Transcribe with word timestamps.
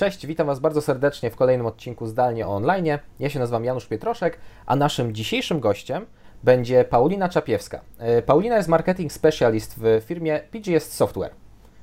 Cześć, 0.00 0.26
witam 0.26 0.46
Was 0.46 0.60
bardzo 0.60 0.82
serdecznie 0.82 1.30
w 1.30 1.36
kolejnym 1.36 1.66
odcinku 1.66 2.06
Zdalnie 2.06 2.46
Online. 2.46 2.98
Ja 3.18 3.30
się 3.30 3.38
nazywam 3.38 3.64
Janusz 3.64 3.86
Pietroszek, 3.86 4.38
a 4.66 4.76
naszym 4.76 5.14
dzisiejszym 5.14 5.60
gościem 5.60 6.06
będzie 6.42 6.84
Paulina 6.84 7.28
Czapiewska. 7.28 7.80
E, 7.98 8.22
Paulina 8.22 8.56
jest 8.56 8.68
marketing 8.68 9.12
specialist 9.12 9.74
w 9.78 10.02
firmie 10.06 10.40
PGS 10.50 10.92
Software. 10.92 11.30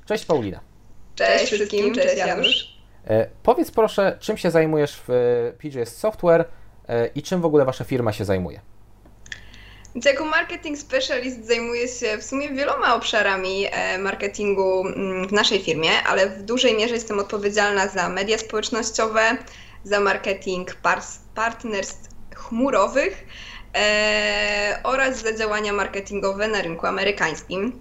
Cześć 0.06 0.24
Paulina. 0.24 0.60
Cześć 1.14 1.44
wszystkim, 1.44 1.94
cześć 1.94 2.16
Janusz. 2.16 2.78
E, 3.08 3.26
powiedz 3.42 3.70
proszę, 3.70 4.16
czym 4.20 4.36
się 4.36 4.50
zajmujesz 4.50 5.02
w 5.08 5.12
PGS 5.58 5.96
Software 5.96 6.44
e, 6.88 7.06
i 7.06 7.22
czym 7.22 7.40
w 7.40 7.44
ogóle 7.44 7.64
Wasza 7.64 7.84
firma 7.84 8.12
się 8.12 8.24
zajmuje? 8.24 8.60
Więc 9.98 10.06
jako 10.06 10.24
marketing 10.24 10.78
specialist 10.78 11.46
zajmuję 11.46 11.88
się 11.88 12.18
w 12.18 12.24
sumie 12.24 12.48
wieloma 12.48 12.94
obszarami 12.94 13.66
e, 13.70 13.98
marketingu 13.98 14.86
mm, 14.86 15.28
w 15.28 15.32
naszej 15.32 15.62
firmie, 15.62 16.02
ale 16.02 16.30
w 16.30 16.42
dużej 16.42 16.76
mierze 16.76 16.94
jestem 16.94 17.18
odpowiedzialna 17.18 17.88
za 17.88 18.08
media 18.08 18.38
społecznościowe, 18.38 19.36
za 19.84 20.00
marketing 20.00 20.76
partnerstw 21.34 22.08
chmurowych 22.34 23.26
e, 23.74 24.80
oraz 24.82 25.22
za 25.22 25.32
działania 25.32 25.72
marketingowe 25.72 26.48
na 26.48 26.62
rynku 26.62 26.86
amerykańskim. 26.86 27.72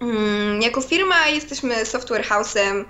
Mm, 0.00 0.62
jako 0.62 0.80
firma 0.80 1.26
jesteśmy 1.26 1.86
software 1.86 2.24
house'em 2.24 2.84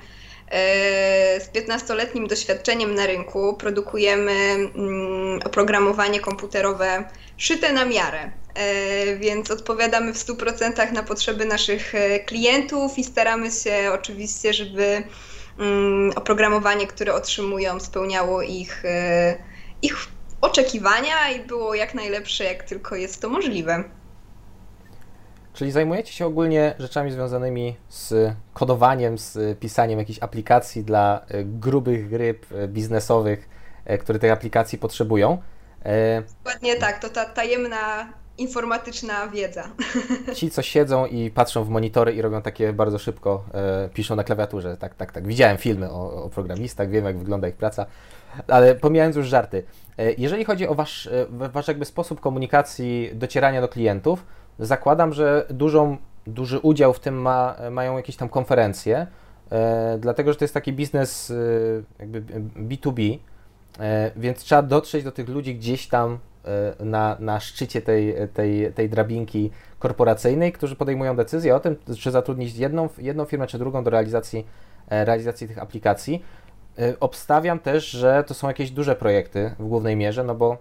e, 0.51 1.41
z 1.41 1.49
15-letnim 1.49 2.27
doświadczeniem 2.27 2.95
na 2.95 3.07
rynku. 3.07 3.55
Produkujemy 3.55 4.33
mm, 4.33 5.41
oprogramowanie 5.45 6.21
komputerowe 6.21 7.05
szyte 7.39 7.73
na 7.73 7.85
miarę. 7.85 8.31
E, 8.55 9.17
więc 9.17 9.51
odpowiadamy 9.51 10.13
w 10.13 10.17
100% 10.17 10.93
na 10.93 11.03
potrzeby 11.03 11.45
naszych 11.45 11.95
e, 11.95 12.21
klientów 12.21 12.99
i 12.99 13.05
staramy 13.05 13.51
się 13.51 13.91
oczywiście, 13.93 14.55
żeby 14.55 15.03
mm, 15.59 16.13
oprogramowanie, 16.17 16.87
które 16.87 17.15
otrzymują, 17.15 17.81
spełniało 17.81 18.43
ich, 18.43 18.85
e, 18.85 19.35
ich 19.83 19.97
oczekiwania 20.41 21.31
i 21.31 21.47
było 21.47 21.75
jak 21.75 21.95
najlepsze, 21.95 22.45
jak 22.45 22.63
tylko 22.63 22.97
jest 22.97 23.23
to 23.23 23.29
możliwe. 23.29 23.85
Czyli 25.55 25.71
zajmujecie 25.71 26.13
się 26.13 26.27
ogólnie 26.27 26.75
rzeczami 26.79 27.11
związanymi 27.11 27.77
z 27.89 28.35
kodowaniem, 28.55 29.19
z 29.19 29.59
pisaniem 29.59 29.99
jakichś 29.99 30.19
aplikacji 30.23 30.85
dla 30.85 31.27
grubych 31.45 32.13
ryb 32.13 32.47
biznesowych, 32.69 33.49
które 34.01 34.19
tej 34.19 34.31
aplikacji 34.31 34.79
potrzebują. 34.79 35.43
Dokładnie 36.45 36.77
tak, 36.77 36.99
to 36.99 37.09
ta 37.09 37.25
tajemna 37.25 38.13
informatyczna 38.39 39.29
wiedza. 39.29 39.65
Ci, 40.35 40.51
co 40.51 40.63
siedzą 40.63 41.07
i 41.07 41.31
patrzą 41.31 41.65
w 41.65 41.69
monitory 41.69 42.13
i 42.13 42.23
robią 42.23 42.43
takie 42.43 42.73
bardzo 42.73 42.99
szybko, 42.99 43.45
e, 43.55 43.89
piszą 43.95 44.17
na 44.17 44.25
klawiaturze. 44.25 44.77
Tak, 44.77 44.95
tak, 44.95 45.13
tak. 45.13 45.27
Widziałem 45.27 45.57
filmy 45.57 45.91
o, 45.91 46.25
o, 46.25 46.29
programistach, 46.29 46.91
wiem, 46.91 47.05
jak 47.05 47.19
wygląda 47.19 47.49
ich 47.49 47.57
praca, 47.57 47.87
ale 48.49 48.75
pomijając 48.75 49.17
już 49.17 49.29
żarty. 49.29 49.65
E, 49.99 50.13
jeżeli 50.13 50.45
chodzi 50.45 50.69
o 50.69 50.75
wasz, 50.75 51.07
e, 51.07 51.27
wasz 51.31 51.69
jakby 51.69 51.85
sposób 51.85 52.21
komunikacji, 52.21 53.11
docierania 53.15 53.61
do 53.61 53.69
klientów, 53.69 54.25
zakładam, 54.59 55.13
że 55.13 55.47
dużą, 55.51 55.97
duży 56.27 56.59
udział 56.59 56.93
w 56.93 57.01
tym 57.01 57.21
ma, 57.23 57.57
mają 57.71 57.97
jakieś 57.97 58.17
tam 58.17 58.29
konferencje, 58.29 59.07
e, 59.51 59.99
dlatego, 60.01 60.33
że 60.33 60.39
to 60.39 60.45
jest 60.45 60.55
taki 60.55 60.73
biznes 60.73 61.31
e, 61.31 61.35
jakby 61.99 62.23
B2B, 62.57 63.15
e, 63.15 63.19
więc 64.17 64.39
trzeba 64.39 64.63
dotrzeć 64.63 65.05
do 65.05 65.13
tych 65.13 65.29
ludzi 65.29 65.55
gdzieś 65.55 65.89
tam 65.89 66.19
E, 66.49 66.85
na, 66.85 67.17
na 67.21 67.41
szczycie 67.41 67.83
tej, 67.83 68.15
tej, 68.35 68.73
tej 68.73 68.89
drabinki 68.89 69.51
korporacyjnej, 69.79 70.53
którzy 70.53 70.77
podejmują 70.77 71.17
decyzję 71.17 71.57
o 71.57 71.61
tym, 71.61 71.77
czy 71.99 72.11
zatrudnić 72.11 72.57
jedną, 72.57 72.89
jedną 72.99 73.25
firmę, 73.25 73.47
czy 73.47 73.59
drugą 73.59 73.85
do 73.85 73.91
realizacji, 73.91 74.47
e, 74.89 75.05
realizacji 75.05 75.49
tych 75.49 75.59
aplikacji. 75.59 76.23
E, 76.79 77.01
obstawiam 77.01 77.59
też, 77.59 77.91
że 77.91 78.25
to 78.27 78.35
są 78.35 78.49
jakieś 78.49 78.71
duże 78.71 78.97
projekty 78.97 79.55
w 79.59 79.69
głównej 79.69 79.97
mierze, 79.97 80.25
no 80.25 80.35
bo 80.35 80.59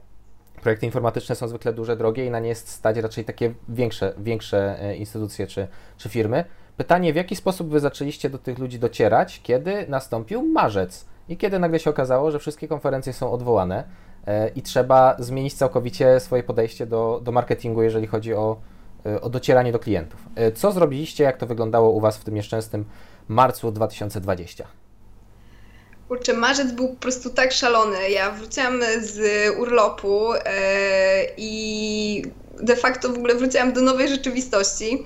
projekty 0.61 0.85
informatyczne 0.85 1.35
są 1.35 1.47
zwykle 1.47 1.73
duże, 1.73 1.97
drogie 1.97 2.25
i 2.25 2.31
na 2.31 2.39
nie 2.39 2.49
jest 2.49 2.69
stać 2.69 2.97
raczej 2.97 3.25
takie 3.25 3.53
większe, 3.69 4.13
większe 4.17 4.79
instytucje 4.97 5.47
czy, 5.47 5.67
czy 5.97 6.09
firmy. 6.09 6.45
Pytanie, 6.77 7.13
w 7.13 7.15
jaki 7.15 7.35
sposób 7.35 7.69
Wy 7.69 7.79
zaczęliście 7.79 8.29
do 8.29 8.37
tych 8.37 8.59
ludzi 8.59 8.79
docierać, 8.79 9.41
kiedy 9.43 9.85
nastąpił 9.87 10.41
marzec 10.41 11.05
i 11.29 11.37
kiedy 11.37 11.59
nagle 11.59 11.79
się 11.79 11.89
okazało, 11.89 12.31
że 12.31 12.39
wszystkie 12.39 12.67
konferencje 12.67 13.13
są 13.13 13.31
odwołane, 13.31 13.83
E, 14.27 14.49
i 14.55 14.61
trzeba 14.61 15.15
zmienić 15.19 15.53
całkowicie 15.53 16.19
swoje 16.19 16.43
podejście 16.43 16.85
do, 16.85 17.21
do 17.23 17.31
marketingu, 17.31 17.83
jeżeli 17.83 18.07
chodzi 18.07 18.33
o, 18.33 18.57
e, 19.05 19.21
o 19.21 19.29
docieranie 19.29 19.71
do 19.71 19.79
klientów. 19.79 20.19
E, 20.35 20.51
co 20.51 20.71
zrobiliście, 20.71 21.23
jak 21.23 21.37
to 21.37 21.45
wyglądało 21.45 21.89
u 21.89 21.99
Was 21.99 22.17
w 22.17 22.23
tym 22.23 22.33
nieszczęsnym 22.33 22.85
marcu 23.27 23.71
2020? 23.71 24.67
Kurczę, 26.07 26.33
marzec 26.33 26.71
był 26.71 26.87
po 26.89 26.95
prostu 26.95 27.29
tak 27.29 27.51
szalony. 27.51 28.09
Ja 28.09 28.31
wróciłam 28.31 28.79
z 29.01 29.19
urlopu 29.57 30.29
i 31.37 32.23
de 32.61 32.75
facto 32.75 33.09
w 33.09 33.17
ogóle 33.17 33.35
wróciłam 33.35 33.73
do 33.73 33.81
nowej 33.81 34.09
rzeczywistości. 34.09 35.03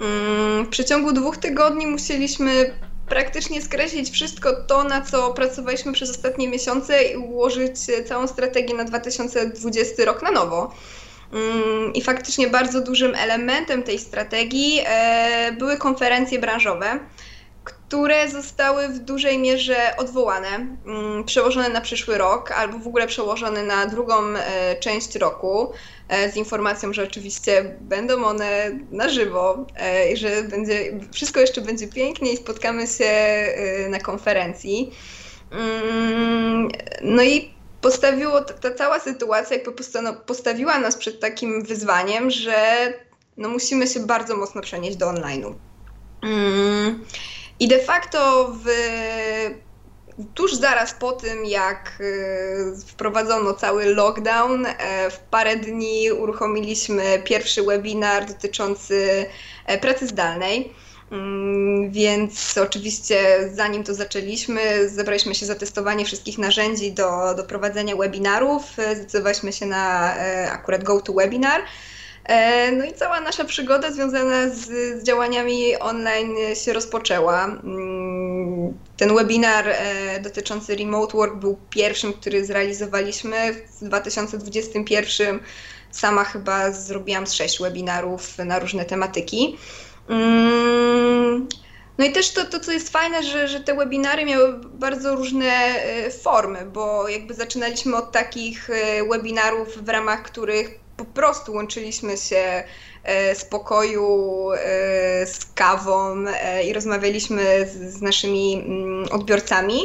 Mm, 0.00 0.64
w 0.64 0.68
przeciągu 0.68 1.12
dwóch 1.12 1.36
tygodni 1.36 1.86
musieliśmy 1.86 2.74
praktycznie 3.08 3.62
skreślić 3.62 4.10
wszystko 4.10 4.52
to, 4.66 4.84
na 4.84 5.00
co 5.00 5.32
pracowaliśmy 5.34 5.92
przez 5.92 6.10
ostatnie 6.10 6.48
miesiące 6.48 7.02
i 7.04 7.16
ułożyć 7.16 7.74
całą 8.06 8.26
strategię 8.26 8.74
na 8.74 8.84
2020 8.84 10.04
rok 10.04 10.22
na 10.22 10.30
nowo. 10.30 10.74
Mm, 11.32 11.94
I 11.94 12.02
faktycznie 12.02 12.48
bardzo 12.48 12.80
dużym 12.80 13.14
elementem 13.14 13.82
tej 13.82 13.98
strategii 13.98 14.80
e, 14.86 15.52
były 15.52 15.76
konferencje 15.76 16.38
branżowe 16.38 16.98
które 17.88 18.30
zostały 18.30 18.88
w 18.88 18.98
dużej 18.98 19.38
mierze 19.38 19.76
odwołane, 19.96 20.48
mm, 20.48 21.24
przełożone 21.24 21.68
na 21.68 21.80
przyszły 21.80 22.18
rok 22.18 22.50
albo 22.52 22.78
w 22.78 22.86
ogóle 22.86 23.06
przełożone 23.06 23.62
na 23.62 23.86
drugą 23.86 24.14
e, 24.36 24.76
część 24.76 25.16
roku 25.16 25.72
e, 26.08 26.32
z 26.32 26.36
informacją, 26.36 26.92
że 26.92 27.02
oczywiście 27.02 27.76
będą 27.80 28.24
one 28.24 28.70
na 28.90 29.08
żywo 29.08 29.66
e, 29.76 30.12
i 30.12 30.16
że 30.16 30.42
będzie, 30.42 31.00
wszystko 31.12 31.40
jeszcze 31.40 31.60
będzie 31.60 31.88
pięknie 31.88 32.32
i 32.32 32.36
spotkamy 32.36 32.86
się 32.86 33.12
na 33.88 34.00
konferencji. 34.00 34.92
Mm, 35.50 36.68
no 37.02 37.22
i 37.22 37.54
postawiło, 37.80 38.40
ta 38.40 38.74
cała 38.74 39.00
sytuacja 39.00 39.56
jakby 39.56 39.72
postawiła 40.26 40.78
nas 40.78 40.96
przed 40.96 41.20
takim 41.20 41.64
wyzwaniem, 41.64 42.30
że 42.30 42.92
no 43.36 43.48
musimy 43.48 43.86
się 43.86 44.00
bardzo 44.00 44.36
mocno 44.36 44.62
przenieść 44.62 44.96
do 44.96 45.06
online'u. 45.06 45.54
I 47.60 47.68
de 47.68 47.78
facto 47.78 48.52
w, 48.64 48.68
tuż 50.34 50.54
zaraz 50.54 50.94
po 50.94 51.12
tym, 51.12 51.44
jak 51.44 51.98
y, 52.00 52.86
wprowadzono 52.86 53.54
cały 53.54 53.94
lockdown, 53.94 54.66
e, 54.66 55.10
w 55.10 55.18
parę 55.18 55.56
dni 55.56 56.12
uruchomiliśmy 56.12 57.22
pierwszy 57.24 57.62
webinar 57.62 58.26
dotyczący 58.26 59.26
e, 59.66 59.78
pracy 59.78 60.06
zdalnej. 60.06 60.72
Mm, 61.12 61.90
więc 61.90 62.58
oczywiście 62.58 63.50
zanim 63.54 63.84
to 63.84 63.94
zaczęliśmy, 63.94 64.88
zebraliśmy 64.88 65.34
się 65.34 65.46
za 65.46 65.54
testowanie 65.54 66.04
wszystkich 66.04 66.38
narzędzi 66.38 66.92
do, 66.92 67.34
do 67.34 67.44
prowadzenia 67.44 67.96
webinarów. 67.96 68.62
Zdecydowaliśmy 68.94 69.52
się 69.52 69.66
na 69.66 70.16
e, 70.16 70.50
akurat 70.52 70.84
GoToWebinar. 70.84 71.60
E, 71.60 71.64
no 72.72 72.84
i 72.84 72.92
cała 72.92 73.20
nasza 73.20 73.44
przygoda 73.44 73.92
związana 73.92 74.48
z, 74.48 74.58
z, 74.58 75.04
działaniami 75.04 75.76
online 75.76 76.36
się 76.64 76.72
rozpoczęła. 76.72 77.44
Mm, 77.44 78.78
ten 78.96 79.14
webinar 79.14 79.68
e, 79.68 80.20
dotyczący 80.20 80.76
remote 80.76 81.16
work 81.16 81.34
był 81.34 81.58
pierwszym, 81.70 82.12
który 82.12 82.44
zrealizowaliśmy 82.44 83.36
w 83.52 83.84
2021. 83.84 85.40
Sama 85.90 86.24
chyba 86.24 86.72
zrobiłam 86.72 87.26
z 87.26 87.32
sześć 87.32 87.60
webinarów 87.60 88.38
na 88.38 88.58
różne 88.58 88.84
tematyki. 88.84 89.56
Mm, 90.08 91.48
no 91.98 92.04
i 92.04 92.12
też 92.12 92.30
to, 92.30 92.44
to 92.44 92.60
co 92.60 92.72
jest 92.72 92.90
fajne, 92.90 93.22
że, 93.22 93.48
że 93.48 93.60
te 93.60 93.74
webinary 93.74 94.24
miały 94.24 94.58
bardzo 94.58 95.16
różne 95.16 95.46
e, 95.46 96.10
formy, 96.10 96.66
bo 96.72 97.08
jakby 97.08 97.34
zaczynaliśmy 97.34 97.96
od 97.96 98.12
takich 98.12 98.70
webinarów, 99.10 99.84
w 99.84 99.88
ramach 99.88 100.22
których 100.22 100.87
po 100.98 101.04
prostu 101.04 101.52
łączyliśmy 101.52 102.16
się 102.16 102.64
e, 103.04 103.34
z 103.34 103.44
pokoju 103.44 104.48
e, 104.52 104.58
z 105.26 105.46
kawą 105.54 106.24
e, 106.28 106.64
i 106.64 106.72
rozmawialiśmy 106.72 107.68
z, 107.68 108.02
naszymi 108.02 108.54
mm, 108.54 109.08
odbiorcami. 109.10 109.80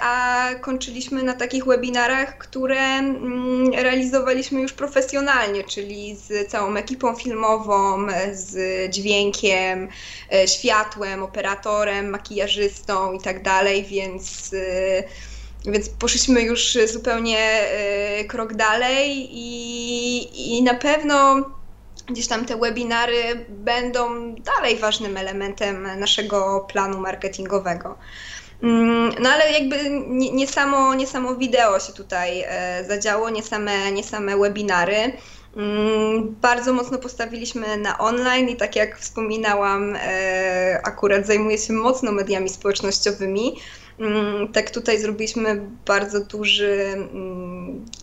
A 0.00 0.48
kończyliśmy 0.60 1.22
na 1.22 1.34
takich 1.34 1.64
webinarach, 1.64 2.38
które 2.38 2.80
mm, 2.80 3.72
realizowaliśmy 3.72 4.60
już 4.60 4.72
profesjonalnie, 4.72 5.64
czyli 5.64 6.16
z 6.16 6.50
całą 6.50 6.76
ekipą 6.76 7.14
filmową, 7.14 8.06
z 8.32 8.56
dźwiękiem, 8.92 9.88
światłem, 10.46 11.22
operatorem, 11.22 12.10
makijażystą 12.10 13.12
i 13.12 13.20
tak 13.20 13.42
dalej, 13.42 13.84
więc 13.84 14.50
więc 15.66 15.88
poszliśmy 15.88 16.42
już 16.42 16.78
zupełnie 16.92 17.38
e, 17.38 18.24
krok 18.24 18.54
dalej 18.54 19.28
i, 19.30 20.56
i 20.56 20.62
na 20.62 20.74
pewno 20.74 21.44
gdzieś 22.06 22.26
tam 22.26 22.44
te 22.44 22.56
webinary 22.56 23.46
będą 23.48 24.34
dalej 24.34 24.78
ważnym 24.78 25.16
elementem 25.16 25.98
naszego 25.98 26.66
planu 26.72 27.00
marketingowego. 27.00 27.98
Mm, 28.62 29.12
no 29.20 29.30
ale 29.30 29.52
jakby 29.52 29.76
nie, 29.90 30.32
nie, 30.32 30.46
samo, 30.46 30.94
nie 30.94 31.06
samo 31.06 31.34
wideo 31.34 31.80
się 31.80 31.92
tutaj 31.92 32.44
e, 32.46 32.84
zadziało, 32.88 33.30
nie 33.30 33.42
same, 33.42 33.92
nie 33.92 34.04
same 34.04 34.36
webinary. 34.36 35.12
Mm, 35.56 36.34
bardzo 36.40 36.72
mocno 36.72 36.98
postawiliśmy 36.98 37.76
na 37.76 37.98
online 37.98 38.48
i 38.48 38.56
tak 38.56 38.76
jak 38.76 38.98
wspominałam, 38.98 39.96
e, 39.96 40.80
akurat 40.84 41.26
zajmuję 41.26 41.58
się 41.58 41.72
mocno 41.72 42.12
mediami 42.12 42.48
społecznościowymi. 42.48 43.56
Mm, 43.98 44.52
tak 44.52 44.70
tutaj 44.70 44.98
zrobiliśmy 44.98 45.60
bardzo 45.86 46.20
duży 46.20 46.96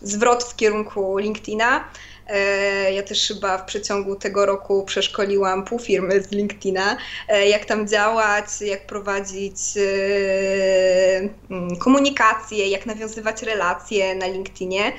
zwrot 0.02 0.44
w 0.44 0.56
kierunku 0.56 1.18
LinkedIna. 1.18 1.84
E, 2.26 2.92
ja 2.92 3.02
też 3.02 3.28
chyba 3.28 3.58
w 3.58 3.64
przeciągu 3.64 4.16
tego 4.16 4.46
roku 4.46 4.84
przeszkoliłam 4.84 5.64
pół 5.64 5.78
firmy 5.78 6.22
z 6.22 6.32
LinkedIna, 6.32 6.96
e, 7.28 7.48
jak 7.48 7.64
tam 7.64 7.88
działać, 7.88 8.46
jak 8.60 8.86
prowadzić 8.86 9.56
e, 9.76 11.28
mm, 11.50 11.76
komunikację, 11.76 12.68
jak 12.68 12.86
nawiązywać 12.86 13.42
relacje 13.42 14.14
na 14.14 14.26
LinkedInie. 14.26 14.92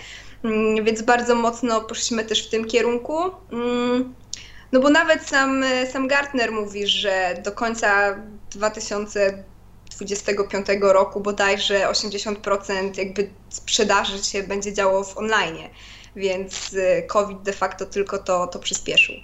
Mm, 0.44 0.86
więc 0.86 1.02
bardzo 1.02 1.36
mocno 1.36 1.82
poszliśmy 1.82 2.24
też 2.24 2.48
w 2.48 2.50
tym 2.50 2.66
kierunku. 2.66 3.20
Mm, 3.52 4.14
no 4.72 4.80
bo 4.80 4.90
nawet 4.90 5.24
sam, 5.24 5.64
sam 5.92 6.08
Gartner 6.08 6.52
mówi, 6.52 6.88
że 6.88 7.42
do 7.44 7.52
końca 7.52 8.16
2025 9.96 10.68
roku 10.82 11.20
bodajże 11.20 11.88
80% 11.88 12.98
jakby 12.98 13.30
sprzedaży 13.50 14.24
się 14.24 14.44
będzie 14.44 14.74
działo 14.74 15.04
w 15.04 15.18
online 15.18 15.70
więc 16.16 16.74
y, 16.74 17.04
COVID 17.08 17.42
de 17.42 17.54
facto 17.54 17.86
tylko 17.86 18.18
to, 18.18 18.48
to 18.48 18.60
przyspieszył. 18.60 19.16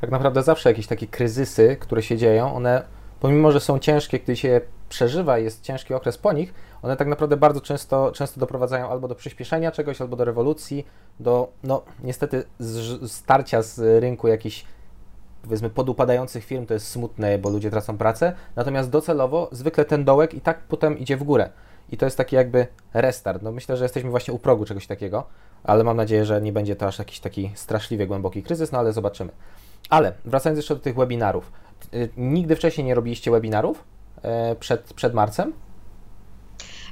Tak 0.00 0.10
naprawdę 0.10 0.42
zawsze 0.42 0.68
jakieś 0.68 0.86
takie 0.86 1.06
kryzysy, 1.06 1.76
które 1.80 2.02
się 2.02 2.16
dzieją, 2.16 2.54
one 2.54 2.82
pomimo, 3.20 3.52
że 3.52 3.60
są 3.60 3.78
ciężkie, 3.78 4.18
gdy 4.18 4.36
się 4.36 4.60
przeżywa, 4.88 5.38
jest 5.38 5.62
ciężki 5.62 5.94
okres 5.94 6.18
po 6.18 6.32
nich, 6.32 6.54
one 6.82 6.96
tak 6.96 7.08
naprawdę 7.08 7.36
bardzo 7.36 7.60
często, 7.60 8.12
często 8.12 8.40
doprowadzają 8.40 8.90
albo 8.90 9.08
do 9.08 9.14
przyspieszenia 9.14 9.72
czegoś, 9.72 10.00
albo 10.00 10.16
do 10.16 10.24
rewolucji, 10.24 10.86
do, 11.20 11.52
no 11.62 11.82
niestety, 12.02 12.44
z, 12.58 13.12
starcia 13.12 13.62
z 13.62 14.02
rynku 14.02 14.28
jakichś 14.28 14.64
powiedzmy 15.46 15.70
podupadających 15.70 16.44
firm, 16.44 16.66
to 16.66 16.74
jest 16.74 16.88
smutne, 16.88 17.38
bo 17.38 17.50
ludzie 17.50 17.70
tracą 17.70 17.98
pracę, 17.98 18.32
natomiast 18.56 18.90
docelowo 18.90 19.48
zwykle 19.52 19.84
ten 19.84 20.04
dołek 20.04 20.34
i 20.34 20.40
tak 20.40 20.58
potem 20.58 20.98
idzie 20.98 21.16
w 21.16 21.24
górę. 21.24 21.50
I 21.92 21.96
to 21.96 22.04
jest 22.04 22.16
taki 22.16 22.36
jakby 22.36 22.66
restart. 22.94 23.42
No 23.42 23.52
myślę, 23.52 23.76
że 23.76 23.84
jesteśmy 23.84 24.10
właśnie 24.10 24.34
u 24.34 24.38
progu 24.38 24.64
czegoś 24.64 24.86
takiego 24.86 25.24
ale 25.66 25.84
mam 25.84 25.96
nadzieję, 25.96 26.24
że 26.24 26.42
nie 26.42 26.52
będzie 26.52 26.76
to 26.76 26.86
aż 26.86 26.98
jakiś 26.98 27.20
taki 27.20 27.50
straszliwie 27.54 28.06
głęboki 28.06 28.42
kryzys, 28.42 28.72
no 28.72 28.78
ale 28.78 28.92
zobaczymy. 28.92 29.32
Ale 29.90 30.12
wracając 30.24 30.56
jeszcze 30.56 30.74
do 30.74 30.80
tych 30.80 30.96
webinarów. 30.96 31.52
Y, 31.94 32.08
nigdy 32.16 32.56
wcześniej 32.56 32.84
nie 32.84 32.94
robiliście 32.94 33.30
webinarów 33.30 33.84
e, 34.22 34.56
przed, 34.56 34.94
przed 34.94 35.14
marcem? 35.14 35.52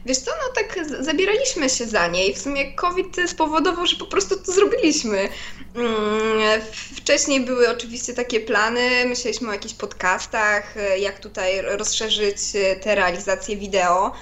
Wiesz 0.07 0.19
co, 0.19 0.31
no 0.31 0.55
tak 0.55 0.87
zabieraliśmy 1.01 1.71
się 1.71 1.87
za 1.87 2.07
nie 2.07 2.27
i 2.27 2.35
w 2.35 2.39
sumie 2.39 2.73
COVID 2.73 3.17
spowodował, 3.27 3.87
że 3.87 3.97
po 3.97 4.07
prostu 4.07 4.37
to 4.37 4.53
zrobiliśmy. 4.53 5.29
Mm, 5.75 6.63
wcześniej 6.97 7.41
były 7.41 7.71
oczywiście 7.71 8.15
takie 8.15 8.41
plany, 8.41 9.05
myśleliśmy 9.07 9.49
o 9.49 9.53
jakichś 9.53 9.75
podcastach, 9.75 10.77
e, 10.77 10.99
jak 10.99 11.19
tutaj 11.19 11.63
rozszerzyć 11.63 12.37
e, 12.55 12.77
te 12.77 12.95
realizacje 12.95 13.57
wideo. 13.57 14.13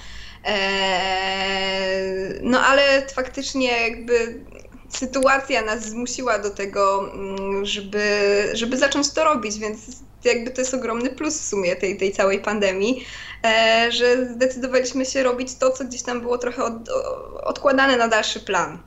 Eee, 0.45 2.39
no 2.41 2.61
ale 2.61 3.07
faktycznie 3.07 3.89
jakby 3.89 4.39
sytuacja 4.89 5.61
nas 5.61 5.89
zmusiła 5.89 6.39
do 6.39 6.49
tego, 6.49 7.13
mm, 7.13 7.65
żeby, 7.65 8.49
żeby 8.53 8.77
zacząć 8.77 9.13
to 9.13 9.23
robić, 9.23 9.59
więc 9.59 9.79
jakby 10.29 10.51
to 10.51 10.61
jest 10.61 10.73
ogromny 10.73 11.09
plus 11.09 11.41
w 11.41 11.45
sumie 11.45 11.75
tej, 11.75 11.97
tej 11.97 12.11
całej 12.11 12.39
pandemii, 12.39 13.05
eee, 13.43 13.91
że 13.91 14.25
zdecydowaliśmy 14.25 15.05
się 15.05 15.23
robić 15.23 15.55
to, 15.55 15.69
co 15.69 15.85
gdzieś 15.85 16.01
tam 16.01 16.21
było 16.21 16.37
trochę 16.37 16.63
od, 16.63 16.73
odkładane 17.43 17.97
na 17.97 18.07
dalszy 18.07 18.39
plan. 18.39 18.77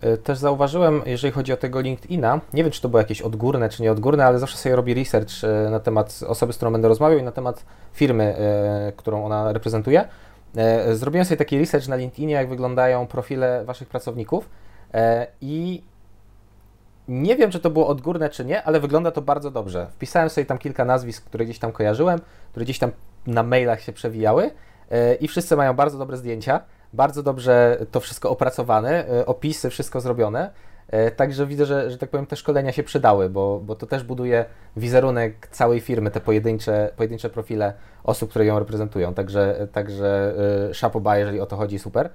E, 0.00 0.16
też 0.16 0.38
zauważyłem, 0.38 1.02
jeżeli 1.06 1.32
chodzi 1.32 1.52
o 1.52 1.56
tego 1.56 1.80
LinkedIna, 1.80 2.40
nie 2.52 2.62
wiem, 2.64 2.72
czy 2.72 2.80
to 2.80 2.88
było 2.88 3.00
jakieś 3.00 3.22
odgórne, 3.22 3.68
czy 3.68 3.82
nieodgórne, 3.82 4.26
ale 4.26 4.38
zawsze 4.38 4.56
sobie 4.56 4.76
robi 4.76 4.94
research 4.94 5.44
e, 5.44 5.70
na 5.70 5.80
temat 5.80 6.20
osoby, 6.26 6.52
z 6.52 6.56
którą 6.56 6.72
będę 6.72 6.88
rozmawiał 6.88 7.18
i 7.18 7.22
na 7.22 7.32
temat 7.32 7.64
firmy, 7.92 8.24
e, 8.24 8.92
którą 8.96 9.24
ona 9.24 9.52
reprezentuje. 9.52 10.08
Zrobiłem 10.92 11.24
sobie 11.24 11.36
taki 11.36 11.58
research 11.58 11.88
na 11.88 11.96
LinkedInie, 11.96 12.34
jak 12.34 12.48
wyglądają 12.48 13.06
profile 13.06 13.64
waszych 13.64 13.88
pracowników 13.88 14.48
i 15.40 15.82
nie 17.08 17.36
wiem, 17.36 17.50
czy 17.50 17.60
to 17.60 17.70
było 17.70 17.86
odgórne, 17.86 18.30
czy 18.30 18.44
nie, 18.44 18.62
ale 18.62 18.80
wygląda 18.80 19.10
to 19.10 19.22
bardzo 19.22 19.50
dobrze. 19.50 19.86
Wpisałem 19.90 20.30
sobie 20.30 20.44
tam 20.44 20.58
kilka 20.58 20.84
nazwisk, 20.84 21.24
które 21.24 21.44
gdzieś 21.44 21.58
tam 21.58 21.72
kojarzyłem, 21.72 22.20
które 22.50 22.64
gdzieś 22.64 22.78
tam 22.78 22.90
na 23.26 23.42
mailach 23.42 23.80
się 23.80 23.92
przewijały 23.92 24.50
i 25.20 25.28
wszyscy 25.28 25.56
mają 25.56 25.74
bardzo 25.74 25.98
dobre 25.98 26.16
zdjęcia 26.16 26.60
bardzo 26.92 27.22
dobrze 27.22 27.78
to 27.90 28.00
wszystko 28.00 28.30
opracowane, 28.30 29.08
e, 29.08 29.26
opisy, 29.26 29.70
wszystko 29.70 30.00
zrobione. 30.00 30.50
E, 30.88 31.10
także 31.10 31.46
widzę, 31.46 31.66
że, 31.66 31.90
że 31.90 31.98
tak 31.98 32.10
powiem, 32.10 32.26
te 32.26 32.36
szkolenia 32.36 32.72
się 32.72 32.82
przydały, 32.82 33.30
bo, 33.30 33.60
bo 33.64 33.74
to 33.74 33.86
też 33.86 34.04
buduje 34.04 34.44
wizerunek 34.76 35.48
całej 35.50 35.80
firmy, 35.80 36.10
te 36.10 36.20
pojedyncze, 36.20 36.90
pojedyncze 36.96 37.30
profile 37.30 37.72
osób, 38.04 38.30
które 38.30 38.44
ją 38.46 38.58
reprezentują. 38.58 39.14
Także, 39.14 39.68
także 39.72 40.34
szapoba, 40.72 41.18
jeżeli 41.18 41.40
o 41.40 41.46
to 41.46 41.56
chodzi, 41.56 41.78
super. 41.78 42.10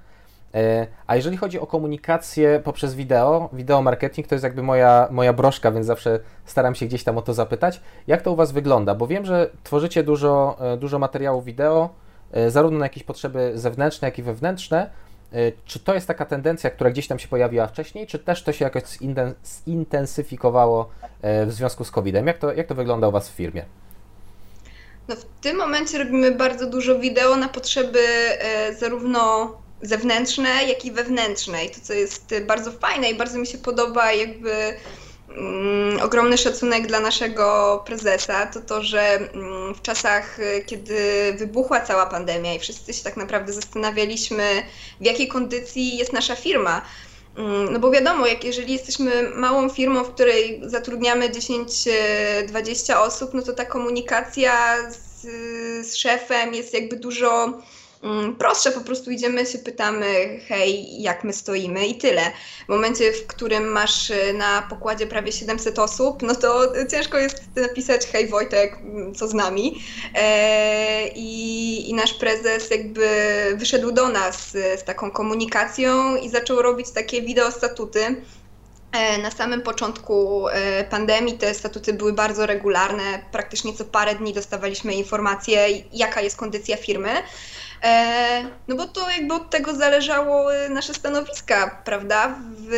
E, 0.54 0.86
a 1.06 1.16
jeżeli 1.16 1.36
chodzi 1.36 1.60
o 1.60 1.66
komunikację 1.66 2.60
poprzez 2.64 2.94
wideo, 2.94 3.48
wideo 3.52 3.82
marketing 3.82 4.26
to 4.28 4.34
jest 4.34 4.44
jakby 4.44 4.62
moja, 4.62 5.08
moja 5.10 5.32
broszka, 5.32 5.72
więc 5.72 5.86
zawsze 5.86 6.20
staram 6.44 6.74
się 6.74 6.86
gdzieś 6.86 7.04
tam 7.04 7.18
o 7.18 7.22
to 7.22 7.34
zapytać. 7.34 7.80
Jak 8.06 8.22
to 8.22 8.32
u 8.32 8.36
Was 8.36 8.52
wygląda? 8.52 8.94
Bo 8.94 9.06
wiem, 9.06 9.24
że 9.24 9.50
tworzycie 9.62 10.02
dużo, 10.02 10.56
dużo 10.78 10.98
materiałów 10.98 11.44
wideo, 11.44 11.90
E, 12.32 12.50
zarówno 12.50 12.78
na 12.78 12.84
jakieś 12.84 13.02
potrzeby 13.02 13.52
zewnętrzne, 13.54 14.08
jak 14.08 14.18
i 14.18 14.22
wewnętrzne. 14.22 14.90
E, 15.32 15.52
czy 15.64 15.78
to 15.78 15.94
jest 15.94 16.06
taka 16.06 16.24
tendencja, 16.24 16.70
która 16.70 16.90
gdzieś 16.90 17.08
tam 17.08 17.18
się 17.18 17.28
pojawiła 17.28 17.66
wcześniej, 17.66 18.06
czy 18.06 18.18
też 18.18 18.42
to 18.42 18.52
się 18.52 18.64
jakoś 18.64 18.82
zintensyfikowało 19.66 20.88
e, 21.22 21.46
w 21.46 21.52
związku 21.52 21.84
z 21.84 21.90
COVID-em? 21.90 22.26
Jak 22.26 22.38
to, 22.38 22.52
jak 22.52 22.66
to 22.66 22.74
wygląda 22.74 23.08
u 23.08 23.12
Was 23.12 23.30
w 23.30 23.32
firmie? 23.32 23.64
No 25.08 25.16
w 25.16 25.24
tym 25.24 25.56
momencie 25.56 25.98
robimy 25.98 26.32
bardzo 26.32 26.70
dużo 26.70 26.98
wideo 26.98 27.36
na 27.36 27.48
potrzeby 27.48 27.98
zarówno 28.78 29.52
zewnętrzne, 29.82 30.64
jak 30.68 30.84
i 30.84 30.92
wewnętrzne. 30.92 31.64
I 31.64 31.70
to, 31.70 31.80
co 31.82 31.92
jest 31.92 32.34
bardzo 32.46 32.72
fajne 32.72 33.10
i 33.10 33.14
bardzo 33.14 33.38
mi 33.38 33.46
się 33.46 33.58
podoba, 33.58 34.12
jakby 34.12 34.76
Mm, 35.36 36.00
ogromny 36.00 36.38
szacunek 36.38 36.86
dla 36.86 37.00
naszego 37.00 37.82
prezesa, 37.86 38.46
to 38.46 38.60
to, 38.60 38.82
że 38.82 39.16
mm, 39.16 39.74
w 39.74 39.82
czasach, 39.82 40.38
y, 40.40 40.64
kiedy 40.66 40.96
wybuchła 41.38 41.80
cała 41.80 42.06
pandemia 42.06 42.54
i 42.54 42.58
wszyscy 42.58 42.92
się 42.92 43.04
tak 43.04 43.16
naprawdę 43.16 43.52
zastanawialiśmy, 43.52 44.62
w 45.00 45.04
jakiej 45.04 45.28
kondycji 45.28 45.96
jest 45.96 46.12
nasza 46.12 46.36
firma. 46.36 46.82
Mm, 47.36 47.72
no 47.72 47.78
bo 47.78 47.90
wiadomo, 47.90 48.26
jak 48.26 48.44
jeżeli 48.44 48.72
jesteśmy 48.72 49.30
małą 49.34 49.68
firmą, 49.68 50.04
w 50.04 50.14
której 50.14 50.60
zatrudniamy 50.64 51.30
10-20 51.30 52.96
osób, 52.96 53.30
no 53.34 53.42
to 53.42 53.52
ta 53.52 53.64
komunikacja 53.64 54.76
z, 54.90 55.22
z 55.86 55.96
szefem 55.96 56.54
jest 56.54 56.74
jakby 56.74 56.96
dużo 56.96 57.52
prostsze, 58.38 58.72
po 58.72 58.80
prostu 58.80 59.10
idziemy, 59.10 59.46
się 59.46 59.58
pytamy, 59.58 60.40
hej, 60.48 61.02
jak 61.02 61.24
my 61.24 61.32
stoimy 61.32 61.86
i 61.86 61.94
tyle. 61.94 62.22
W 62.66 62.68
momencie, 62.68 63.12
w 63.12 63.26
którym 63.26 63.68
masz 63.68 64.10
y, 64.10 64.32
na 64.32 64.62
pokładzie 64.62 65.06
prawie 65.06 65.32
700 65.32 65.78
osób, 65.78 66.22
no 66.22 66.34
to 66.34 66.72
ciężko 66.90 67.18
jest 67.18 67.42
napisać, 67.56 68.06
hej 68.06 68.28
Wojtek, 68.28 68.76
mm, 68.80 69.14
co 69.14 69.28
z 69.28 69.34
nami? 69.34 69.82
E, 70.14 71.08
i, 71.08 71.90
I 71.90 71.94
nasz 71.94 72.14
prezes 72.14 72.70
jakby 72.70 73.06
wyszedł 73.56 73.92
do 73.92 74.08
nas 74.08 74.50
z 74.50 74.84
taką 74.84 75.10
komunikacją 75.10 76.16
i 76.16 76.28
zaczął 76.28 76.62
robić 76.62 76.90
takie 76.90 77.22
wideo 77.22 77.50
statuty. 77.50 78.16
E, 78.92 79.18
na 79.18 79.30
samym 79.30 79.62
początku 79.62 80.48
e, 80.48 80.84
pandemii 80.84 81.38
te 81.38 81.54
statuty 81.54 81.92
były 81.92 82.12
bardzo 82.12 82.46
regularne. 82.46 83.02
Praktycznie 83.32 83.72
co 83.74 83.84
parę 83.84 84.14
dni 84.14 84.32
dostawaliśmy 84.32 84.94
informację, 84.94 85.68
jaka 85.92 86.20
jest 86.20 86.36
kondycja 86.36 86.76
firmy. 86.76 87.10
E, 87.82 88.44
no 88.68 88.76
bo 88.76 88.86
to 88.86 89.10
jakby 89.10 89.34
od 89.34 89.50
tego 89.50 89.74
zależało 89.74 90.46
nasze 90.70 90.94
stanowiska, 90.94 91.82
prawda? 91.84 92.38
W, 92.58 92.70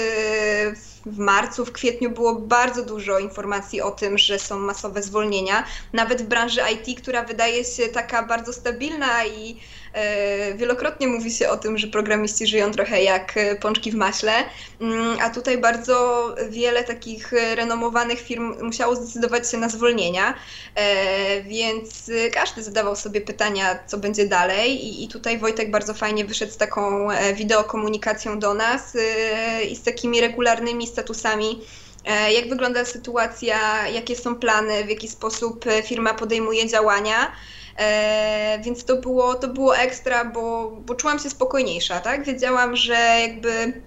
w 1.07 1.19
marcu, 1.19 1.65
w 1.65 1.73
kwietniu 1.73 2.11
było 2.11 2.35
bardzo 2.35 2.85
dużo 2.85 3.19
informacji 3.19 3.81
o 3.81 3.91
tym, 3.91 4.19
że 4.19 4.39
są 4.39 4.59
masowe 4.59 5.03
zwolnienia. 5.03 5.65
Nawet 5.93 6.23
w 6.23 6.27
branży 6.27 6.61
IT, 6.73 7.03
która 7.03 7.23
wydaje 7.23 7.65
się 7.65 7.89
taka 7.89 8.23
bardzo 8.23 8.53
stabilna 8.53 9.25
i 9.25 9.61
wielokrotnie 10.57 11.09
mówi 11.09 11.31
się 11.31 11.49
o 11.49 11.57
tym, 11.57 11.79
że 11.79 11.87
programiści 11.87 12.47
żyją 12.47 12.71
trochę 12.71 13.03
jak 13.03 13.37
e, 13.37 13.57
pączki 13.57 13.91
w 13.91 13.95
maśle, 13.95 14.33
mm, 14.81 15.19
a 15.23 15.31
tutaj 15.31 15.59
bardzo 15.59 16.29
wiele 16.51 16.85
takich 16.85 17.33
renomowanych 17.33 18.21
firm 18.21 18.55
musiało 18.63 18.97
zdecydować 18.97 19.51
się 19.51 19.57
na 19.57 19.69
zwolnienia, 19.69 20.35
e, 20.75 21.43
więc 21.43 22.11
każdy 22.33 22.63
zadawał 22.63 22.97
sobie 22.97 23.21
pytania, 23.21 23.79
co 23.87 23.99
będzie 23.99 24.27
dalej. 24.27 25.03
I, 25.05 25.09
tutaj 25.09 25.39
Wojtek 25.39 25.71
bardzo 25.71 25.95
fajnie 25.95 26.25
wyszedł 26.25 26.53
z 26.53 26.57
taką 26.57 27.09
wideokomunikacją 27.35 28.39
do 28.39 28.55
nas 28.55 28.97
i 29.71 29.77
z 29.77 29.83
takimi 29.83 30.21
regularnymi 30.21 30.87
statusami, 30.87 31.61
e, 32.05 32.33
jak 32.33 32.49
wygląda 32.49 32.85
sytuacja, 32.85 33.89
jakie 33.89 34.17
są 34.17 34.35
plany, 34.35 34.85
w 34.85 34.89
jaki 34.89 35.09
sposób 35.09 35.67
e, 35.67 35.83
firma 35.83 36.15
podejmuje 36.15 36.69
działania. 36.69 37.33
E, 37.79 38.59
więc 38.65 38.85
to 38.85 38.97
było, 38.97 39.35
to 39.35 39.49
było 39.49 39.77
ekstra, 39.77 40.25
bo, 40.25 40.71
bo 40.71 40.95
czułam 40.95 41.19
się 41.19 41.31
spokojniejsza, 41.31 42.01
tak? 42.01 42.25
Wiedziałam, 42.25 42.77
że 42.77 42.95
jakby 42.95 43.83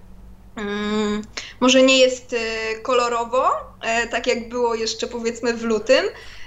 mm, 0.56 1.22
może 1.60 1.82
nie 1.82 1.98
jest 1.98 2.32
e, 2.32 2.78
kolorowo, 2.78 3.50
e, 3.82 4.06
tak 4.06 4.26
jak 4.26 4.48
było 4.48 4.74
jeszcze 4.74 5.06
powiedzmy 5.06 5.54
w 5.54 5.62
lutym, 5.62 6.04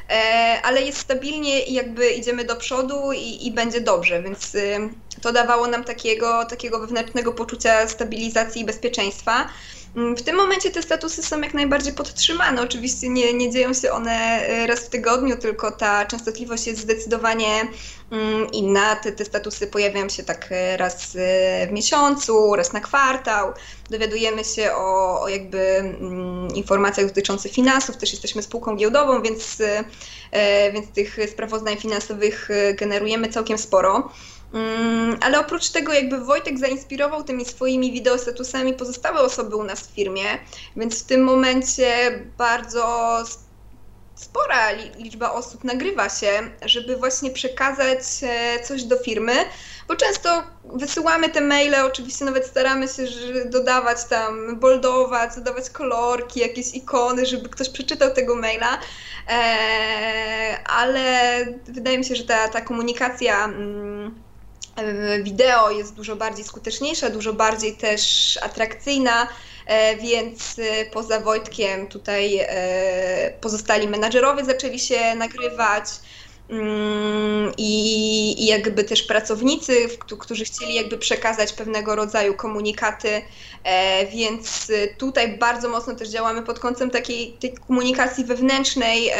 e, 0.10 0.60
ale 0.64 0.82
jest 0.82 0.98
stabilnie 0.98 1.64
i 1.66 1.74
jakby 1.74 2.12
idziemy 2.12 2.44
do 2.44 2.56
przodu 2.56 3.12
i, 3.12 3.48
i 3.48 3.52
będzie 3.52 3.82
dobrze, 3.82 4.24
więc 4.24 4.56
e, 4.56 4.60
to 5.22 5.34
dawało 5.34 5.68
nam 5.68 5.84
takiego, 5.84 6.46
takiego 6.46 6.80
wewnętrznego 6.80 7.34
poczucia 7.34 7.88
stabilizacji 7.88 8.62
i 8.62 8.66
bezpieczeństwa. 8.66 9.50
Mm, 9.96 10.18
w 10.18 10.22
tym 10.22 10.36
momencie 10.36 10.72
te 10.72 10.82
statusy 10.82 11.24
są 11.24 11.42
jak 11.42 11.54
najbardziej 11.54 11.94
podtrzymane. 11.94 12.62
Oczywiście 12.62 13.10
nie, 13.10 13.34
nie 13.34 13.52
dzieją 13.52 13.74
się 13.74 13.92
one 13.92 14.12
e, 14.48 14.68
raz 14.68 14.80
w 14.80 14.90
tygodniu, 14.90 15.38
tylko 15.38 15.72
ta 15.72 16.06
częstotliwość 16.06 16.68
jest 16.68 16.82
zdecydowanie 16.82 17.68
mm, 18.12 18.52
inna. 18.52 18.96
Te, 18.96 19.12
te 19.12 19.26
statusy 19.26 19.68
pojawiają 19.68 20.10
się 20.10 20.24
tak 20.24 20.48
e, 20.52 20.78
raz 20.78 21.16
e, 21.16 21.68
w 21.68 21.72
miesiącu, 21.72 22.56
raz 22.56 22.74
na 22.74 22.80
kwartał. 22.80 23.54
Dowiadujemy 23.90 24.44
się 24.44 24.72
o, 24.76 25.22
o 25.22 25.28
jakby 25.28 25.60
mm, 25.60 26.48
informacjach 26.56 27.08
dotyczących 27.08 27.52
finansów. 27.52 27.98
Też 27.98 28.12
jesteśmy 28.12 28.44
spółką 28.44 28.76
giełdową, 28.76 29.22
więc, 29.22 29.58
więc 30.74 30.92
tych 30.92 31.18
sprawozdań 31.32 31.78
finansowych 31.78 32.50
generujemy 32.78 33.30
całkiem 33.30 33.58
sporo. 33.58 34.12
Mm, 34.54 35.18
ale 35.22 35.40
oprócz 35.40 35.70
tego 35.70 35.94
jakby 35.94 36.26
Wojtek 36.26 36.60
zainspirował 36.60 37.24
tymi 37.24 37.46
swoimi 37.46 37.92
wideostatusami 37.92 38.74
pozostałe 38.74 39.20
osoby 39.20 39.56
u 39.56 39.64
nas 39.64 39.82
w 39.82 39.96
firmie, 39.96 40.24
więc 40.76 41.04
w 41.04 41.06
tym 41.06 41.24
momencie 41.24 42.20
bardzo 42.38 43.24
spora 44.16 44.72
liczba 44.98 45.32
osób 45.32 45.64
nagrywa 45.64 46.10
się, 46.10 46.30
żeby 46.66 46.98
właśnie 46.98 47.32
przekazać 47.32 48.00
e, 48.24 48.64
coś 48.64 48.84
do 48.84 48.98
firmy, 48.98 49.34
bo 49.88 49.96
często 49.96 50.44
wysyłamy 50.66 51.30
te 51.30 51.42
maile, 51.42 51.76
oczywiście 51.86 52.26
nawet 52.26 52.48
staramy 52.48 52.88
się 52.88 53.04
dodawać 53.46 54.06
tam, 54.06 54.60
boldować, 54.60 55.36
dodawać 55.36 55.70
kolorki, 55.70 56.40
jakieś 56.40 56.74
ikony, 56.74 57.26
żeby 57.26 57.50
ktoś 57.50 57.70
przeczytał 57.70 58.14
tego 58.14 58.36
maila, 58.36 58.80
e, 59.30 60.58
ale 60.66 61.46
wydaje 61.68 61.98
mi 61.98 62.06
się, 62.06 62.16
że 62.16 62.24
ta, 62.24 62.48
ta 62.48 62.62
komunikacja 62.62 63.46
mm, 63.46 64.31
wideo 65.24 65.72
jest 65.72 65.94
dużo 65.94 66.16
bardziej 66.16 66.46
skuteczniejsza, 66.46 67.10
dużo 67.10 67.34
bardziej 67.34 67.74
też 67.74 68.40
atrakcyjna, 68.42 69.28
e, 69.66 69.96
więc 69.96 70.60
e, 70.60 70.86
poza 70.86 71.20
Wojtkiem 71.20 71.88
tutaj 71.88 72.40
e, 72.40 73.34
pozostali 73.42 73.88
menadżerowie 73.88 74.46
zaczęli 74.46 74.80
się 74.80 75.16
nagrywać 75.16 75.86
mm, 76.50 77.52
i, 77.58 78.46
jakby 78.46 78.84
też 78.84 79.04
pracownicy, 79.04 79.88
którzy 80.20 80.46
chcieli 80.46 80.74
jakby 80.74 80.98
przekazać 80.98 81.54
pewnego 81.54 81.96
rodzaju 81.96 82.34
komunikaty, 82.34 83.22
więc 84.12 84.72
tutaj 84.98 85.38
bardzo 85.38 85.70
mocno 85.70 85.96
też 85.96 86.10
działamy 86.10 86.42
pod 86.42 86.60
kątem 86.60 86.90
takiej 86.90 87.38
komunikacji 87.68 88.26
wewnętrznej 88.26 89.12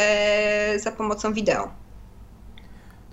za 0.76 0.92
pomocą 0.92 1.32
wideo 1.32 1.82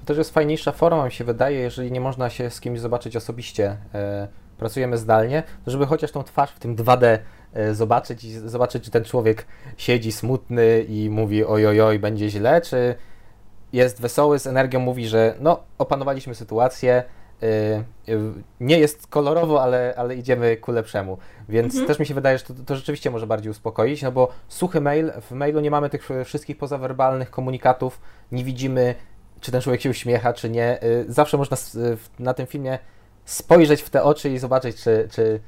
też 0.09 0.17
jest 0.17 0.33
fajniejsza 0.33 0.71
forma, 0.71 1.05
mi 1.05 1.11
się 1.11 1.23
wydaje, 1.23 1.59
jeżeli 1.59 1.91
nie 1.91 2.01
można 2.01 2.29
się 2.29 2.49
z 2.49 2.59
kimś 2.59 2.79
zobaczyć 2.79 3.15
osobiście, 3.15 3.77
e, 3.93 4.27
pracujemy 4.57 4.97
zdalnie, 4.97 5.43
to 5.65 5.71
żeby 5.71 5.85
chociaż 5.85 6.11
tą 6.11 6.23
twarz 6.23 6.51
w 6.51 6.59
tym 6.59 6.75
2D 6.75 7.17
e, 7.53 7.73
zobaczyć 7.73 8.23
i 8.23 8.31
zobaczyć, 8.31 8.83
czy 8.83 8.91
ten 8.91 9.03
człowiek 9.03 9.45
siedzi 9.77 10.11
smutny 10.11 10.81
i 10.81 11.09
mówi 11.09 11.45
ojojoj, 11.45 11.99
będzie 11.99 12.29
źle, 12.29 12.61
czy 12.61 12.95
jest 13.73 14.01
wesoły, 14.01 14.39
z 14.39 14.47
energią 14.47 14.79
mówi, 14.79 15.07
że 15.07 15.35
no, 15.39 15.59
opanowaliśmy 15.77 16.35
sytuację, 16.35 17.03
e, 17.43 17.83
nie 18.59 18.79
jest 18.79 19.07
kolorowo, 19.07 19.63
ale, 19.63 19.93
ale 19.97 20.15
idziemy 20.15 20.57
ku 20.57 20.71
lepszemu. 20.71 21.17
Więc 21.49 21.73
mhm. 21.73 21.87
też 21.87 21.99
mi 21.99 22.05
się 22.05 22.13
wydaje, 22.13 22.37
że 22.37 22.43
to, 22.43 22.53
to, 22.65 22.75
rzeczywiście 22.75 23.11
może 23.11 23.27
bardziej 23.27 23.51
uspokoić, 23.51 24.01
no 24.01 24.11
bo 24.11 24.29
suchy 24.47 24.81
mail, 24.81 25.11
w 25.21 25.31
mailu 25.31 25.59
nie 25.59 25.71
mamy 25.71 25.89
tych 25.89 26.09
wszystkich 26.25 26.57
pozawerbalnych 26.57 27.31
komunikatów, 27.31 28.01
nie 28.31 28.43
widzimy 28.43 28.95
czy 29.41 29.51
ten 29.51 29.62
człowiek 29.62 29.81
się 29.81 29.89
uśmiecha, 29.89 30.34
czy 30.34 30.50
nie. 30.50 30.84
Y, 30.84 31.05
zawsze 31.08 31.38
można 31.38 31.58
na 32.19 32.34
tym 32.34 32.48
filmie 32.48 32.79
spojrzeć 33.25 33.81
w 33.81 33.89
te 33.89 34.03
oczy 34.03 34.29
i 34.29 34.38
zobaczyć, 34.38 34.84
czy, 34.84 35.08
czy, 35.12 35.39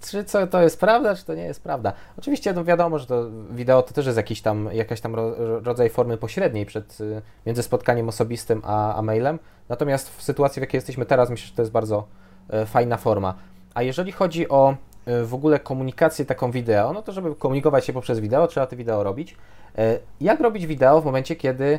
czy 0.00 0.24
co 0.24 0.46
to 0.46 0.62
jest 0.62 0.80
prawda, 0.80 1.14
czy 1.14 1.24
to 1.24 1.34
nie 1.34 1.42
jest 1.42 1.62
prawda. 1.62 1.92
Oczywiście 2.18 2.52
no 2.52 2.64
wiadomo, 2.64 2.98
że 2.98 3.06
to 3.06 3.26
wideo 3.50 3.82
to 3.82 3.94
też 3.94 4.06
jest 4.06 4.16
jakiś 4.16 4.42
tam, 4.42 4.68
jakaś 4.72 5.00
tam 5.00 5.14
rodzaj 5.62 5.90
formy 5.90 6.16
pośredniej 6.16 6.66
przed, 6.66 7.00
y, 7.00 7.22
między 7.46 7.62
spotkaniem 7.62 8.08
osobistym 8.08 8.62
a, 8.64 8.94
a 8.94 9.02
mailem. 9.02 9.38
Natomiast 9.68 10.16
w 10.16 10.22
sytuacji, 10.22 10.60
w 10.60 10.62
jakiej 10.62 10.78
jesteśmy 10.78 11.06
teraz, 11.06 11.30
myślę, 11.30 11.46
że 11.46 11.54
to 11.54 11.62
jest 11.62 11.72
bardzo 11.72 12.06
fajna 12.66 12.96
forma. 12.96 13.34
A 13.74 13.82
jeżeli 13.82 14.12
chodzi 14.12 14.48
o 14.48 14.76
w 15.24 15.34
ogóle 15.34 15.60
komunikację 15.60 16.24
taką 16.24 16.50
wideo, 16.50 16.92
no 16.92 17.02
to 17.02 17.12
żeby 17.12 17.34
komunikować 17.34 17.86
się 17.86 17.92
poprzez 17.92 18.20
wideo, 18.20 18.46
trzeba 18.46 18.66
te 18.66 18.76
wideo 18.76 19.02
robić. 19.02 19.36
Jak 20.20 20.40
robić 20.40 20.66
wideo 20.66 21.00
w 21.00 21.04
momencie, 21.04 21.36
kiedy 21.36 21.78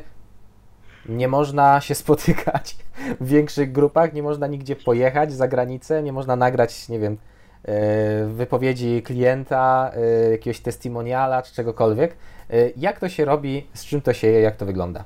nie 1.09 1.27
można 1.27 1.81
się 1.81 1.95
spotykać 1.95 2.75
w 3.21 3.27
większych 3.27 3.71
grupach, 3.71 4.13
nie 4.13 4.23
można 4.23 4.47
nigdzie 4.47 4.75
pojechać 4.75 5.33
za 5.33 5.47
granicę, 5.47 6.03
nie 6.03 6.13
można 6.13 6.35
nagrać, 6.35 6.89
nie 6.89 6.99
wiem, 6.99 7.17
e, 7.63 8.25
wypowiedzi 8.25 9.01
klienta, 9.05 9.91
e, 9.95 10.31
jakiegoś 10.31 10.59
testimoniala 10.59 11.41
czy 11.41 11.53
czegokolwiek. 11.53 12.15
E, 12.49 12.69
jak 12.77 12.99
to 12.99 13.09
się 13.09 13.25
robi, 13.25 13.67
z 13.73 13.85
czym 13.85 14.01
to 14.01 14.13
się 14.13 14.27
je, 14.27 14.41
jak 14.41 14.55
to 14.55 14.65
wygląda? 14.65 15.03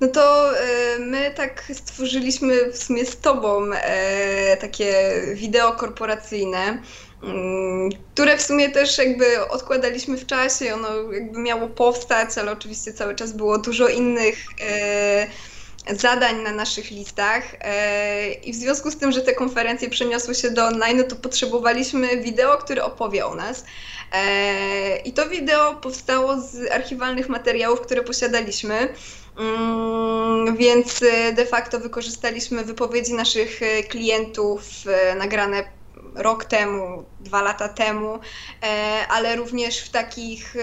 No 0.00 0.08
to 0.08 0.50
my 0.98 1.30
tak 1.36 1.64
stworzyliśmy 1.74 2.72
w 2.72 2.76
sumie 2.76 3.06
z 3.06 3.20
Tobą 3.20 3.62
takie 4.60 5.12
wideo 5.34 5.72
korporacyjne 5.72 6.78
które 8.14 8.36
w 8.36 8.42
sumie 8.42 8.70
też 8.70 8.98
jakby 8.98 9.48
odkładaliśmy 9.48 10.16
w 10.16 10.26
czasie, 10.26 10.74
ono 10.74 11.12
jakby 11.12 11.38
miało 11.38 11.68
powstać, 11.68 12.38
ale 12.38 12.52
oczywiście 12.52 12.92
cały 12.92 13.14
czas 13.14 13.32
było 13.32 13.58
dużo 13.58 13.88
innych 13.88 14.36
e, 14.60 15.26
zadań 15.94 16.42
na 16.42 16.52
naszych 16.52 16.90
listach 16.90 17.42
e, 17.60 18.32
i 18.32 18.52
w 18.52 18.56
związku 18.56 18.90
z 18.90 18.96
tym, 18.96 19.12
że 19.12 19.20
te 19.20 19.34
konferencje 19.34 19.90
przeniosły 19.90 20.34
się 20.34 20.50
do 20.50 20.66
online, 20.66 20.96
no 20.96 21.04
to 21.04 21.16
potrzebowaliśmy 21.16 22.16
wideo, 22.16 22.58
które 22.58 22.84
opowie 22.84 23.26
o 23.26 23.34
nas. 23.34 23.64
E, 24.12 24.96
I 24.96 25.12
to 25.12 25.28
wideo 25.28 25.74
powstało 25.74 26.40
z 26.40 26.70
archiwalnych 26.72 27.28
materiałów, 27.28 27.80
które 27.80 28.02
posiadaliśmy. 28.02 28.88
Mm, 29.38 30.56
więc 30.56 31.00
de 31.34 31.46
facto 31.46 31.80
wykorzystaliśmy 31.80 32.64
wypowiedzi 32.64 33.14
naszych 33.14 33.60
klientów 33.88 34.62
nagrane 35.18 35.81
rok 36.14 36.44
temu, 36.44 37.04
dwa 37.20 37.42
lata 37.42 37.68
temu, 37.68 38.18
e, 38.62 39.06
ale 39.08 39.36
również 39.36 39.78
w 39.78 39.90
takich, 39.90 40.56
e, 40.56 40.60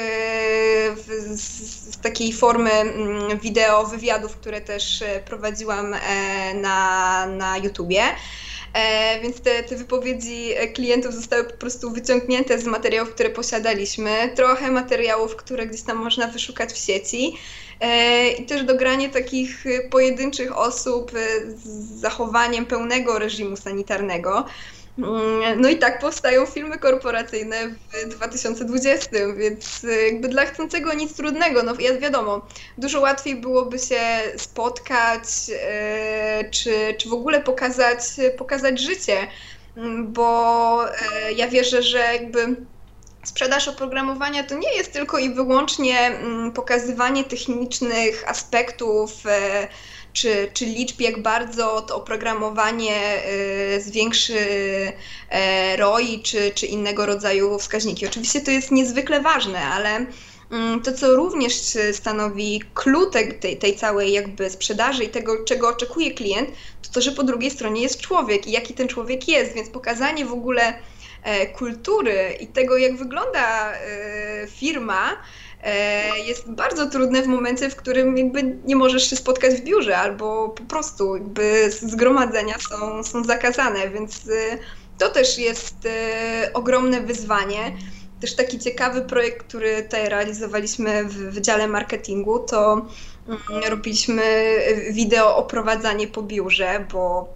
w, 0.96 1.06
z 1.36 1.98
takiej 2.02 2.34
formy 2.34 2.72
mm, 2.72 3.40
wideo, 3.40 3.86
wywiadów, 3.86 4.36
które 4.36 4.62
też 4.62 5.02
e, 5.02 5.20
prowadziłam 5.20 5.96
na, 6.62 7.26
na 7.26 7.58
YouTubie. 7.58 8.04
E, 8.74 9.20
więc 9.22 9.42
te, 9.42 9.64
te 9.64 9.76
wypowiedzi 9.76 10.54
klientów 10.74 11.14
zostały 11.14 11.44
po 11.44 11.58
prostu 11.58 11.92
wyciągnięte 11.92 12.60
z 12.60 12.66
materiałów, 12.66 13.10
które 13.10 13.30
posiadaliśmy, 13.30 14.32
trochę 14.36 14.72
materiałów, 14.72 15.36
które 15.36 15.68
gdzieś 15.68 15.82
tam 15.82 15.98
można 15.98 16.28
wyszukać 16.28 16.72
w 16.72 16.78
sieci 16.78 17.38
e, 17.80 18.30
i 18.30 18.46
też 18.46 18.64
dogranie 18.64 19.10
takich 19.10 19.66
pojedynczych 19.90 20.58
osób 20.58 21.12
z 21.56 22.00
zachowaniem 22.00 22.66
pełnego 22.66 23.20
reżimu 23.20 23.58
sanitarnego. 23.58 24.46
Mm, 25.00 25.62
no 25.62 25.70
i 25.70 25.78
tak 25.78 26.00
powstają 26.00 26.46
filmy 26.46 26.78
korporacyjne 26.78 27.56
w 28.06 28.10
2020, 28.10 29.10
więc 29.38 29.84
y, 29.84 30.08
jakby 30.12 30.28
dla 30.28 30.46
chcącego 30.46 30.94
nic 30.94 31.16
trudnego. 31.16 31.64
No 31.64 31.74
wiadomo, 31.76 32.48
dużo 32.78 33.02
łatwiej 33.02 33.36
byłoby 33.36 33.80
się 33.80 34.02
spotkać, 34.38 35.24
y, 35.50 36.50
czy, 36.52 36.96
czy 36.98 37.10
w 37.10 37.14
ogóle 37.14 37.42
pokazać, 37.42 38.00
pokazać 38.38 38.80
życie, 38.80 39.28
mm, 39.78 40.14
bo 40.14 40.86
y, 40.88 41.34
ja 41.34 41.48
wierzę, 41.48 41.84
że 41.84 42.00
jakby 42.00 42.56
sprzedaż 43.30 43.68
oprogramowania 43.68 44.44
to 44.44 44.56
nie 44.58 44.76
jest 44.78 44.94
tylko 44.94 45.18
i 45.18 45.34
wyłącznie 45.34 46.00
mm, 46.00 46.52
pokazywanie 46.52 47.24
technicznych 47.24 48.30
aspektów, 48.30 49.12
czy, 50.14 50.52
czy 50.54 50.66
liczb, 50.66 51.02
jak 51.02 51.22
bardzo 51.22 51.82
to 51.82 51.96
oprogramowanie 51.96 53.24
y, 53.78 53.82
zwiększy 53.82 54.38
e, 55.30 55.78
ROI, 55.78 56.22
czy, 56.24 56.52
czy 56.56 56.66
innego 56.66 57.06
rodzaju 57.06 57.60
wskaźniki. 57.60 58.08
Oczywiście 58.08 58.42
to 58.42 58.52
jest 58.52 58.72
niezwykle 58.72 59.22
ważne, 59.22 59.60
ale 59.60 60.06
mm, 60.52 60.82
to, 60.82 60.94
co 60.94 61.16
również 61.16 61.54
stanowi 61.94 62.64
clue 62.74 63.06
tej, 63.06 63.40
tej 63.60 63.76
całej 63.76 64.14
jakby 64.14 64.50
sprzedaży 64.50 65.04
i 65.04 65.10
tego, 65.10 65.44
czego 65.44 65.70
oczekuje 65.70 66.12
klient, 66.12 66.50
to 66.82 66.90
to, 66.94 67.02
że 67.02 67.12
po 67.12 67.24
drugiej 67.24 67.52
stronie 67.52 67.82
jest 67.82 68.02
człowiek 68.02 68.48
i 68.48 68.52
jaki 68.52 68.74
ten 68.74 68.88
człowiek 68.88 69.28
jest, 69.28 69.54
więc 69.54 69.70
pokazanie 69.70 70.26
w 70.26 70.34
ogóle 70.34 70.62
e, 70.68 70.74
kultury 71.58 72.38
i 72.40 72.48
tego, 72.48 72.78
jak 72.78 72.98
wygląda 72.98 73.74
e, 73.74 73.78
firma, 74.48 75.18
jest 76.28 76.52
bardzo 76.52 76.90
trudne 76.90 77.22
w 77.22 77.28
momencie, 77.28 77.70
w 77.70 77.76
którym 77.76 78.18
jakby 78.18 78.44
nie 78.66 78.76
możesz 78.76 79.10
się 79.10 79.16
spotkać 79.16 79.54
w 79.54 79.64
biurze 79.64 79.98
albo 79.98 80.50
po 80.50 80.64
prostu 80.64 81.16
jakby 81.16 81.72
zgromadzenia 81.72 82.56
są, 82.70 83.04
są 83.04 83.24
zakazane, 83.24 83.90
więc 83.90 84.22
to 84.98 85.10
też 85.10 85.38
jest 85.38 85.76
ogromne 86.54 87.02
wyzwanie. 87.02 87.78
Też 88.22 88.36
taki 88.36 88.60
ciekawy 88.60 89.02
projekt, 89.02 89.48
który 89.48 89.84
tutaj 89.84 90.10
realizowaliśmy 90.10 91.04
w 91.04 91.16
Wydziale 91.16 91.68
Marketingu, 91.68 92.40
to 92.40 92.86
mm, 93.28 93.40
robiliśmy 93.70 94.56
wideo 94.92 95.38
oprowadzanie 95.38 96.08
po 96.08 96.22
biurze, 96.22 96.86
bo 96.92 97.34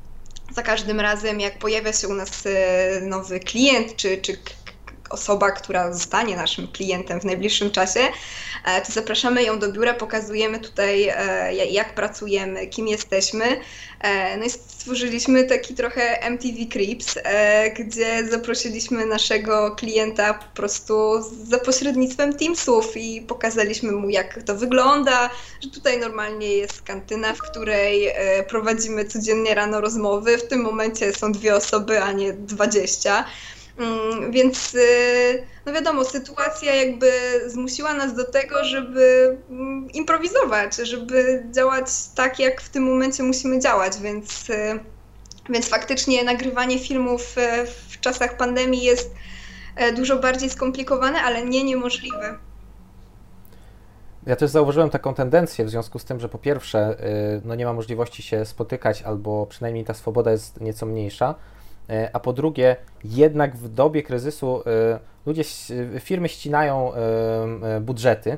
za 0.52 0.64
każdym 0.64 1.00
razem, 1.00 1.40
jak 1.40 1.60
pojawia 1.60 1.94
się 1.94 2.08
u 2.08 2.14
nas 2.14 2.46
e, 2.46 3.02
nowy 3.02 3.40
klient, 3.40 3.96
czy, 3.96 4.18
czy 4.18 4.38
osoba, 5.14 5.52
która 5.52 5.94
zostanie 5.94 6.36
naszym 6.36 6.68
klientem 6.68 7.20
w 7.20 7.26
najbliższym 7.26 7.72
czasie, 7.72 8.00
e, 8.66 8.82
to 8.82 8.92
zapraszamy 8.92 9.44
ją 9.44 9.60
do 9.60 9.72
biura, 9.72 9.94
pokazujemy 9.94 10.60
tutaj, 10.60 11.08
e, 11.08 11.56
jak 11.56 11.96
pracujemy, 11.96 12.68
kim 12.68 12.88
jesteśmy. 12.88 13.46
E, 14.02 14.38
no 14.38 14.46
i 14.46 14.50
stworzyliśmy 14.50 15.44
taki 15.44 15.74
trochę 15.74 16.22
MTV 16.22 16.66
Creeps, 16.72 17.16
gdzie 17.80 18.28
zaprosiliśmy 18.30 19.06
naszego 19.06 19.76
klienta 19.76 20.34
po 20.34 20.56
prostu 20.56 20.94
za 21.44 21.58
pośrednictwem 21.58 22.38
Teamsów 22.38 22.98
i 22.98 23.22
pokazaliśmy 23.22 23.92
mu, 23.92 24.10
jak 24.10 24.44
to 24.44 24.56
wygląda, 24.56 25.30
że 25.64 25.70
tutaj 25.70 26.00
normalnie 26.00 26.48
jest 26.48 26.82
kantyna, 26.82 27.34
w 27.34 27.42
której 27.42 28.14
prowadzimy 28.50 29.06
codziennie 29.06 29.56
rano 29.56 29.82
rozmowy. 29.82 30.38
W 30.38 30.48
tym 30.48 30.62
momencie 30.62 31.14
są 31.14 31.32
dwie 31.32 31.56
osoby, 31.56 32.02
a 32.02 32.12
nie 32.12 32.34
dwadzieścia. 32.34 33.26
Mm, 33.78 34.32
więc 34.32 34.76
y, 34.76 35.44
no 35.66 35.74
wiadomo, 35.74 36.06
sytuacja 36.06 36.76
jakby 36.76 37.12
zmusiła 37.48 37.94
nas 37.94 38.16
do 38.16 38.24
tego, 38.24 38.64
żeby 38.64 39.38
mm, 39.50 39.92
improwizować, 39.92 40.76
żeby 40.76 41.46
działać 41.52 41.86
tak, 42.16 42.40
jak 42.40 42.62
w 42.62 42.70
tym 42.70 42.84
momencie 42.84 43.24
musimy 43.24 43.60
działać, 43.60 43.98
więc, 43.98 44.50
y, 44.50 44.80
więc 45.50 45.70
faktycznie 45.70 46.24
nagrywanie 46.24 46.80
filmów 46.80 47.38
y, 47.38 47.42
w 47.90 48.00
czasach 48.00 48.38
pandemii 48.38 48.84
jest 48.84 49.16
dużo 49.96 50.20
bardziej 50.20 50.50
skomplikowane, 50.50 51.22
ale 51.22 51.46
nie 51.46 51.64
niemożliwe. 51.64 52.38
Ja 54.28 54.36
też 54.36 54.50
zauważyłem 54.50 54.90
taką 54.90 55.14
tendencję 55.14 55.66
w 55.66 55.70
związku 55.70 56.00
z 56.00 56.06
tym, 56.06 56.20
że 56.20 56.30
po 56.30 56.38
pierwsze, 56.38 56.98
no 57.46 57.56
nie 57.56 57.66
ma 57.66 57.74
możliwości 57.74 58.24
się 58.24 58.46
spotykać, 58.46 59.02
albo 59.02 59.46
przynajmniej 59.46 59.86
ta 59.86 59.94
swoboda 59.94 60.32
jest 60.32 60.62
nieco 60.62 60.86
mniejsza 60.86 61.36
a 62.14 62.20
po 62.20 62.34
drugie, 62.34 62.76
jednak 63.04 63.56
w 63.56 63.70
dobie 63.70 64.04
kryzysu 64.04 64.64
e, 64.66 65.00
ludzie, 65.26 65.44
firmy 66.00 66.30
ścinają 66.30 66.94
e, 66.94 67.82
budżety. 67.82 68.38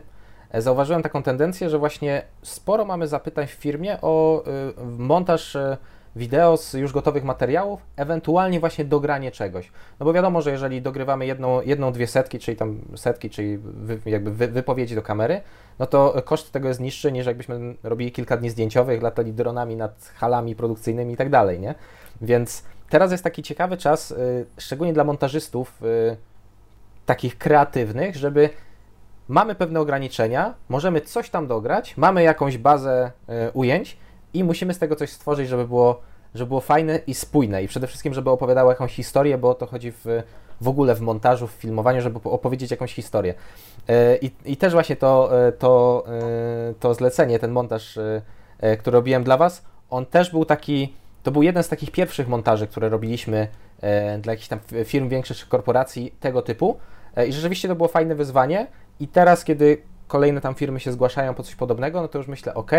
Zauważyłem 0.54 1.04
taką 1.04 1.24
tendencję, 1.24 1.70
że 1.70 1.80
właśnie 1.80 2.22
sporo 2.42 2.86
mamy 2.86 3.08
zapytań 3.08 3.48
w 3.48 3.52
firmie 3.52 4.02
o 4.02 4.44
montaż 4.98 5.58
wideo 6.16 6.58
z 6.58 6.74
już 6.74 6.94
gotowych 6.94 7.24
materiałów, 7.24 7.82
ewentualnie 7.96 8.60
właśnie 8.60 8.86
dogranie 8.86 9.32
czegoś. 9.32 9.72
No 10.00 10.06
bo 10.06 10.14
wiadomo, 10.14 10.42
że 10.42 10.52
jeżeli 10.52 10.82
dogrywamy 10.82 11.26
jedną, 11.26 11.62
jedną 11.62 11.92
dwie 11.92 12.08
setki, 12.08 12.40
czyli 12.40 12.58
tam 12.58 12.82
setki, 12.96 13.30
czyli 13.30 13.58
wy, 13.58 14.00
jakby 14.06 14.32
wy, 14.32 14.48
wypowiedzi 14.48 14.96
do 14.96 15.02
kamery, 15.02 15.42
no 15.80 15.86
to 15.86 16.22
koszt 16.26 16.52
tego 16.52 16.68
jest 16.68 16.80
niższy 16.80 17.12
niż 17.12 17.26
jakbyśmy 17.26 17.76
robili 17.84 18.12
kilka 18.12 18.38
dni 18.38 18.50
zdjęciowych, 18.50 19.02
latali 19.02 19.34
dronami 19.34 19.76
nad 19.76 20.12
halami 20.16 20.56
produkcyjnymi 20.56 21.14
i 21.14 21.18
tak 21.18 21.30
dalej, 21.30 21.60
nie? 21.60 21.76
Więc 22.22 22.64
teraz 22.90 23.12
jest 23.12 23.24
taki 23.24 23.44
ciekawy 23.44 23.78
czas, 23.78 24.12
y, 24.12 24.46
szczególnie 24.58 24.94
dla 24.94 25.04
montażystów 25.04 25.84
y, 25.84 26.18
takich 27.06 27.38
kreatywnych, 27.38 28.16
żeby 28.16 28.50
mamy 29.28 29.56
pewne 29.56 29.80
ograniczenia, 29.80 30.54
możemy 30.70 31.02
coś 31.02 31.30
tam 31.30 31.48
dograć, 31.48 31.98
mamy 31.98 32.24
jakąś 32.24 32.58
bazę 32.58 33.12
y, 33.30 33.52
ujęć 33.52 33.98
i 34.34 34.44
musimy 34.44 34.74
z 34.74 34.80
tego 34.80 34.96
coś 34.96 35.10
stworzyć, 35.10 35.50
żeby 35.50 35.68
było, 35.68 36.02
żeby 36.36 36.48
było 36.48 36.62
fajne 36.62 37.00
i 37.08 37.14
spójne 37.14 37.64
i 37.64 37.68
przede 37.68 37.88
wszystkim, 37.88 38.14
żeby 38.14 38.30
opowiadało 38.30 38.70
jakąś 38.70 38.94
historię, 38.94 39.38
bo 39.38 39.50
o 39.50 39.54
to 39.54 39.66
chodzi 39.66 39.92
w, 39.92 40.06
w 40.62 40.68
ogóle 40.68 40.96
w 40.96 41.02
montażu, 41.02 41.48
w 41.48 41.52
filmowaniu, 41.52 42.02
żeby 42.02 42.20
opowiedzieć 42.24 42.72
jakąś 42.72 42.94
historię. 42.94 43.34
I, 44.22 44.32
i 44.46 44.58
też 44.58 44.74
właśnie 44.74 44.96
to, 44.96 45.32
to, 45.60 46.04
to 46.80 46.94
zlecenie, 46.94 47.40
ten 47.40 47.52
montaż, 47.52 48.00
który 48.80 48.96
robiłem 48.96 49.24
dla 49.24 49.38
Was, 49.38 49.66
on 49.90 50.06
też 50.06 50.32
był 50.32 50.46
taki 50.46 50.94
to 51.26 51.32
był 51.32 51.44
jeden 51.44 51.64
z 51.64 51.70
takich 51.70 51.92
pierwszych 51.92 52.28
montaży, 52.28 52.68
które 52.68 52.90
robiliśmy 52.90 53.48
e, 53.82 54.18
dla 54.18 54.34
jakichś 54.34 54.48
tam 54.48 54.60
firm 54.86 55.10
większych 55.10 55.48
korporacji 55.48 56.16
tego 56.20 56.42
typu. 56.42 56.78
E, 57.16 57.28
I 57.28 57.34
rzeczywiście 57.34 57.68
to 57.68 57.76
było 57.76 57.90
fajne 57.90 58.16
wyzwanie. 58.16 58.68
I 59.00 59.08
teraz, 59.08 59.44
kiedy 59.44 59.78
kolejne 60.08 60.42
tam 60.42 60.56
firmy 60.56 60.80
się 60.80 60.92
zgłaszają 60.92 61.34
po 61.34 61.44
coś 61.44 61.56
podobnego, 61.56 62.02
no 62.02 62.08
to 62.08 62.18
już 62.18 62.28
myślę, 62.28 62.54
ok, 62.54 62.72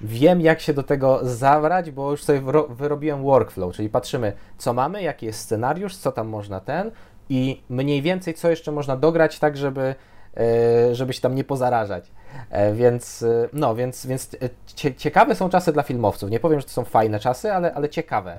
wiem 0.00 0.40
jak 0.40 0.60
się 0.60 0.74
do 0.74 0.82
tego 0.82 1.20
zabrać, 1.22 1.90
bo 1.90 2.10
już 2.10 2.22
sobie 2.24 2.42
wyrobiłem 2.70 3.22
workflow, 3.22 3.74
czyli 3.74 3.88
patrzymy, 3.88 4.32
co 4.58 4.72
mamy, 4.72 5.02
jaki 5.02 5.26
jest 5.26 5.40
scenariusz, 5.40 5.96
co 5.96 6.12
tam 6.12 6.28
można 6.28 6.60
ten 6.60 6.90
i 7.28 7.62
mniej 7.68 8.02
więcej 8.02 8.34
co 8.34 8.50
jeszcze 8.50 8.72
można 8.72 8.96
dograć, 8.96 9.38
tak 9.38 9.56
żeby, 9.56 9.94
e, 10.36 10.94
żeby 10.94 11.12
się 11.12 11.20
tam 11.20 11.34
nie 11.34 11.44
pozarażać. 11.44 12.10
E, 12.50 12.74
więc, 12.74 13.22
e, 13.22 13.48
no, 13.52 13.74
więc, 13.74 14.06
więc 14.06 14.36
e, 14.84 14.94
ciekawe 14.94 15.34
są 15.34 15.48
czasy 15.48 15.72
dla 15.72 15.82
filmowców. 15.82 16.30
Nie 16.30 16.40
powiem, 16.40 16.60
że 16.60 16.66
to 16.66 16.72
są 16.72 16.84
fajne 16.84 17.20
czasy, 17.20 17.52
ale, 17.52 17.74
ale 17.74 17.88
ciekawe. 17.88 18.38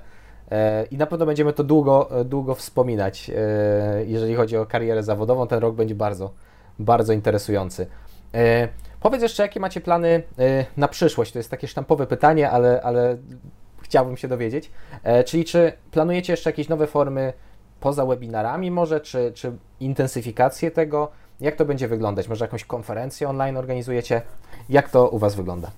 I 0.91 0.97
na 0.97 1.05
pewno 1.05 1.25
będziemy 1.25 1.53
to 1.53 1.63
długo, 1.63 2.09
długo 2.25 2.55
wspominać, 2.55 3.31
jeżeli 4.05 4.35
chodzi 4.35 4.57
o 4.57 4.65
karierę 4.65 5.03
zawodową. 5.03 5.47
Ten 5.47 5.59
rok 5.59 5.75
będzie 5.75 5.95
bardzo, 5.95 6.31
bardzo 6.79 7.13
interesujący. 7.13 7.87
Powiedz 8.99 9.21
jeszcze, 9.21 9.43
jakie 9.43 9.59
macie 9.59 9.81
plany 9.81 10.23
na 10.77 10.87
przyszłość? 10.87 11.31
To 11.31 11.39
jest 11.39 11.51
takie 11.51 11.67
sztampowe 11.67 12.07
pytanie, 12.07 12.49
ale, 12.49 12.81
ale 12.83 13.17
chciałbym 13.81 14.17
się 14.17 14.27
dowiedzieć. 14.27 14.71
Czyli 15.25 15.45
czy 15.45 15.73
planujecie 15.91 16.33
jeszcze 16.33 16.49
jakieś 16.49 16.69
nowe 16.69 16.87
formy 16.87 17.33
poza 17.79 18.05
webinarami 18.05 18.71
może, 18.71 19.01
czy, 19.01 19.31
czy 19.35 19.51
intensyfikację 19.79 20.71
tego? 20.71 21.11
Jak 21.41 21.55
to 21.55 21.65
będzie 21.65 21.87
wyglądać? 21.87 22.27
Może 22.27 22.45
jakąś 22.45 22.65
konferencję 22.65 23.29
online 23.29 23.57
organizujecie? 23.57 24.21
Jak 24.69 24.89
to 24.89 25.09
u 25.09 25.19
Was 25.19 25.35
wygląda? 25.35 25.71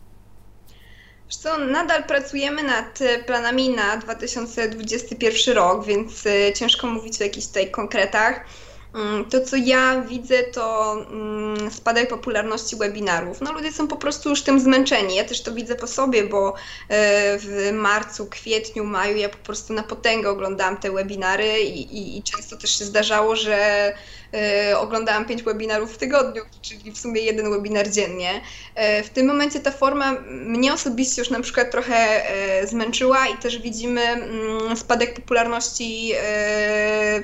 Co, 1.29 1.57
nadal 1.57 2.03
pracujemy 2.03 2.63
nad 2.63 2.99
planami 3.25 3.69
na 3.69 3.97
2021 3.97 5.55
rok, 5.55 5.85
więc 5.85 6.25
e, 6.25 6.53
ciężko 6.53 6.87
mówić 6.87 7.21
o 7.21 7.23
jakichś 7.23 7.47
tutaj 7.47 7.71
konkretach. 7.71 8.45
Mm, 8.93 9.25
to, 9.25 9.41
co 9.41 9.55
ja 9.55 10.01
widzę, 10.01 10.43
to 10.43 10.93
mm, 11.11 11.71
spadek 11.71 12.09
popularności 12.09 12.75
webinarów. 12.75 13.41
No, 13.41 13.51
ludzie 13.53 13.71
są 13.71 13.87
po 13.87 13.95
prostu 13.95 14.29
już 14.29 14.41
tym 14.41 14.59
zmęczeni. 14.59 15.15
Ja 15.15 15.23
też 15.23 15.41
to 15.41 15.51
widzę 15.51 15.75
po 15.75 15.87
sobie, 15.87 16.23
bo 16.23 16.53
e, 16.89 17.37
w 17.39 17.71
marcu, 17.73 18.25
kwietniu, 18.25 18.83
maju 18.83 19.17
ja 19.17 19.29
po 19.29 19.37
prostu 19.37 19.73
na 19.73 19.83
potęgę 19.83 20.29
oglądałam 20.29 20.77
te 20.77 20.91
webinary 20.91 21.59
i, 21.59 21.97
i, 21.97 22.17
i 22.17 22.23
często 22.23 22.57
też 22.57 22.79
się 22.79 22.85
zdarzało, 22.85 23.35
że 23.35 23.93
e, 24.33 24.77
oglądałam 24.77 25.25
pięć 25.25 25.43
webinarów 25.43 25.93
w 25.93 25.97
tygodniu, 25.97 26.43
czyli 26.61 26.91
w 26.91 26.97
sumie 26.97 27.21
jeden 27.21 27.51
webinar 27.51 27.89
dziennie. 27.89 28.41
E, 28.75 29.03
w 29.03 29.09
tym 29.09 29.27
momencie 29.27 29.59
ta 29.59 29.71
forma 29.71 30.11
mnie 30.29 30.73
osobiście 30.73 31.21
już 31.21 31.29
na 31.29 31.41
przykład 31.41 31.71
trochę 31.71 32.23
zmęczyła 32.67 33.27
i 33.27 33.37
też 33.37 33.59
widzimy 33.59 34.01
mm, 34.01 34.77
spadek 34.77 35.13
popularności 35.13 36.13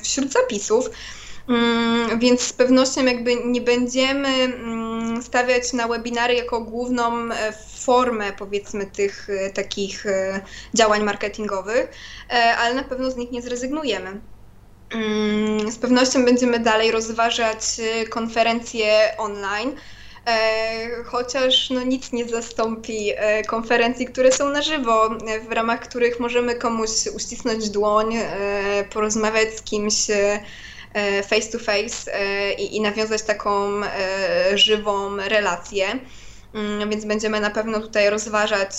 wśród 0.04 0.32
zapisów. 0.32 0.90
Mm, 1.50 2.20
więc 2.20 2.42
z 2.42 2.54
pewnością 2.54 3.06
jakby 3.06 3.36
nie 3.36 3.62
będziemy 3.62 4.28
mm, 4.28 5.24
stawiać 5.24 5.74
na 5.74 5.88
webinary 5.88 6.34
jako 6.34 6.62
główną 6.62 7.32
e, 7.32 7.54
formę 7.78 8.34
powiedzmy 8.34 8.86
tych 8.86 9.30
e, 9.30 9.50
takich 9.50 10.06
e, 10.06 10.42
działań 10.74 11.04
marketingowych, 11.04 11.90
ale 12.58 12.74
na 12.74 12.84
pewno 12.84 13.12
z 13.12 13.16
nich 13.16 13.32
nie 13.32 13.42
zrezygnujemy. 13.42 14.22
Mm, 14.94 15.72
z 15.72 15.78
pewnością 15.78 16.26
będziemy 16.26 16.60
dalej 16.60 16.92
rozważać 16.92 17.62
konferencje 18.10 19.12
online, 19.18 19.76
chociaż 21.06 21.70
no, 21.70 21.84
nic 21.84 22.12
nie 22.12 22.30
zastąpi 22.30 23.12
konferencji, 23.48 24.06
które 24.06 24.32
są 24.32 24.50
na 24.50 24.62
żywo, 24.62 25.10
w 25.50 25.52
ramach 25.52 25.80
których 25.80 26.20
możemy 26.20 26.56
komuś 26.56 26.90
uścisnąć 27.16 27.70
dłoń, 27.70 28.16
porozmawiać 28.90 29.58
z 29.58 29.62
kimś 29.62 30.08
face 31.24 31.52
to 31.52 31.60
face 31.60 32.14
e, 32.14 32.54
i, 32.54 32.76
i 32.76 32.82
nawiązać 32.82 33.22
taką 33.22 33.84
e, 33.84 34.58
żywą 34.58 35.18
relację. 35.18 35.86
Mm, 36.54 36.90
więc 36.90 37.06
będziemy 37.06 37.40
na 37.40 37.50
pewno 37.50 37.80
tutaj 37.80 38.10
rozważać 38.10 38.72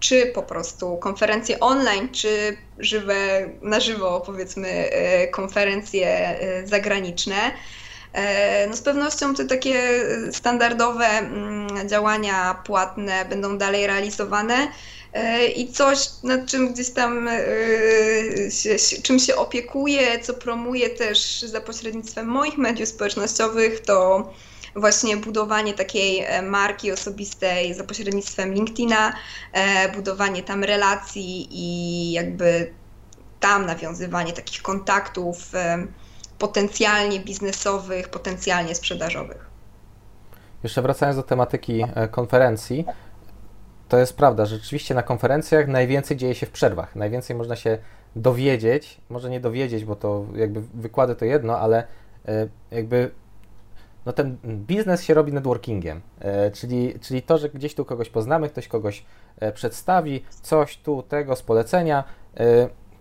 czy 0.00 0.26
po 0.26 0.42
prostu 0.42 0.96
konferencje 0.96 1.60
online, 1.60 2.08
czy 2.12 2.56
żywe, 2.78 3.14
na 3.62 3.80
żywo 3.80 4.20
powiedzmy 4.26 4.90
konferencje 5.30 6.38
zagraniczne. 6.64 7.36
No 8.68 8.76
z 8.76 8.82
pewnością 8.82 9.34
te 9.34 9.44
takie 9.44 10.04
standardowe 10.32 11.06
mm, 11.06 11.88
działania 11.88 12.62
płatne 12.64 13.24
będą 13.24 13.58
dalej 13.58 13.86
realizowane. 13.86 14.68
E, 15.12 15.46
i 15.46 15.72
coś, 15.72 16.08
nad 16.22 16.46
czym 16.46 16.72
gdzieś 16.72 16.90
tam 16.90 17.28
e, 17.28 17.40
się, 18.50 18.76
czym 19.02 19.18
się 19.18 19.36
opiekuję, 19.36 20.18
co 20.20 20.34
promuję 20.34 20.90
też 20.90 21.42
za 21.42 21.60
pośrednictwem 21.60 22.26
moich 22.26 22.58
mediów 22.58 22.88
społecznościowych, 22.88 23.80
to 23.80 24.28
właśnie 24.76 25.16
budowanie 25.16 25.74
takiej 25.74 26.26
marki 26.42 26.92
osobistej 26.92 27.74
za 27.74 27.84
pośrednictwem 27.84 28.54
LinkedIna, 28.54 29.12
budowanie 29.94 30.42
tam 30.42 30.64
relacji 30.64 31.48
i 31.50 32.12
jakby 32.12 32.72
tam 33.40 33.66
nawiązywanie 33.66 34.32
takich 34.32 34.62
kontaktów 34.62 35.52
potencjalnie 36.38 37.20
biznesowych, 37.20 38.08
potencjalnie 38.08 38.74
sprzedażowych. 38.74 39.50
Jeszcze 40.62 40.82
wracając 40.82 41.16
do 41.16 41.22
tematyki 41.22 41.84
e, 41.94 42.08
konferencji, 42.08 42.84
to 43.90 43.98
jest 43.98 44.16
prawda, 44.16 44.46
rzeczywiście 44.46 44.94
na 44.94 45.02
konferencjach 45.02 45.68
najwięcej 45.68 46.16
dzieje 46.16 46.34
się 46.34 46.46
w 46.46 46.50
przerwach. 46.50 46.96
Najwięcej 46.96 47.36
można 47.36 47.56
się 47.56 47.78
dowiedzieć, 48.16 49.00
może 49.08 49.30
nie 49.30 49.40
dowiedzieć, 49.40 49.84
bo 49.84 49.96
to 49.96 50.26
jakby 50.34 50.60
wykłady 50.60 51.14
to 51.14 51.24
jedno, 51.24 51.58
ale 51.58 51.86
e, 52.28 52.48
jakby 52.70 53.10
no 54.06 54.12
ten 54.12 54.36
biznes 54.44 55.02
się 55.02 55.14
robi 55.14 55.32
networkingiem, 55.32 56.00
e, 56.20 56.50
czyli, 56.50 56.94
czyli 57.00 57.22
to, 57.22 57.38
że 57.38 57.48
gdzieś 57.48 57.74
tu 57.74 57.84
kogoś 57.84 58.10
poznamy, 58.10 58.48
ktoś 58.48 58.68
kogoś 58.68 59.04
przedstawi, 59.54 60.24
coś 60.42 60.76
tu, 60.76 61.02
tego 61.02 61.36
z 61.36 61.42
polecenia, 61.42 62.04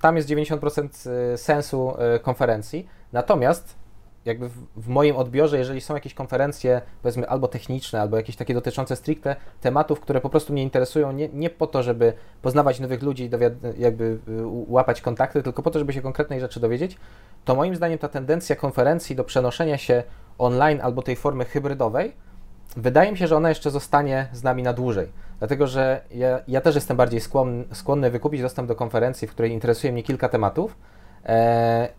tam 0.01 0.15
jest 0.15 0.29
90% 0.29 1.37
sensu 1.37 1.93
konferencji. 2.21 2.87
Natomiast 3.13 3.78
jakby 4.25 4.49
w, 4.49 4.53
w, 4.75 4.87
moim 4.87 5.15
odbiorze, 5.15 5.57
jeżeli 5.57 5.81
są 5.81 5.93
jakieś 5.93 6.13
konferencje, 6.13 6.81
powiedzmy, 7.01 7.29
albo 7.29 7.47
techniczne, 7.47 8.01
albo 8.01 8.17
jakieś 8.17 8.35
takie 8.35 8.53
dotyczące 8.53 8.95
stricte 8.95 9.35
tematów, 9.61 9.99
które 9.99 10.21
po 10.21 10.29
prostu 10.29 10.53
mnie 10.53 10.63
interesują, 10.63 11.11
nie, 11.11 11.29
nie 11.29 11.49
po 11.49 11.67
to, 11.67 11.83
żeby 11.83 12.13
poznawać 12.41 12.79
nowych 12.79 13.03
ludzi 13.03 13.23
i 13.23 13.29
jakby 13.81 14.03
y, 14.03 14.19
łapać 14.67 15.01
kontakty, 15.01 15.43
tylko 15.43 15.63
po 15.63 15.71
to, 15.71 15.79
żeby 15.79 15.93
się 15.93 16.01
konkretnej 16.01 16.39
rzeczy 16.39 16.59
dowiedzieć, 16.59 16.97
to 17.45 17.55
moim 17.55 17.75
zdaniem 17.75 17.97
ta 17.97 18.07
tendencja 18.07 18.55
konferencji 18.55 19.15
do 19.15 19.23
przenoszenia 19.23 19.77
się 19.77 20.03
online 20.37 20.79
albo 20.81 21.01
tej 21.01 21.15
formy 21.15 21.45
hybrydowej, 21.45 22.13
wydaje 22.77 23.11
mi 23.11 23.17
się, 23.17 23.27
że 23.27 23.37
ona 23.37 23.49
jeszcze 23.49 23.71
zostanie 23.71 24.27
z 24.33 24.43
nami 24.43 24.63
na 24.63 24.73
dłużej. 24.73 25.11
Dlatego, 25.39 25.67
że 25.67 26.01
ja, 26.11 26.39
ja 26.47 26.61
też 26.61 26.75
jestem 26.75 26.97
bardziej 26.97 27.19
skłonny, 27.19 27.65
skłonny 27.71 28.11
wykupić 28.11 28.41
dostęp 28.41 28.67
do 28.67 28.75
konferencji, 28.75 29.27
w 29.27 29.31
której 29.31 29.51
interesuje 29.51 29.93
mnie 29.93 30.03
kilka 30.03 30.29
tematów, 30.29 30.75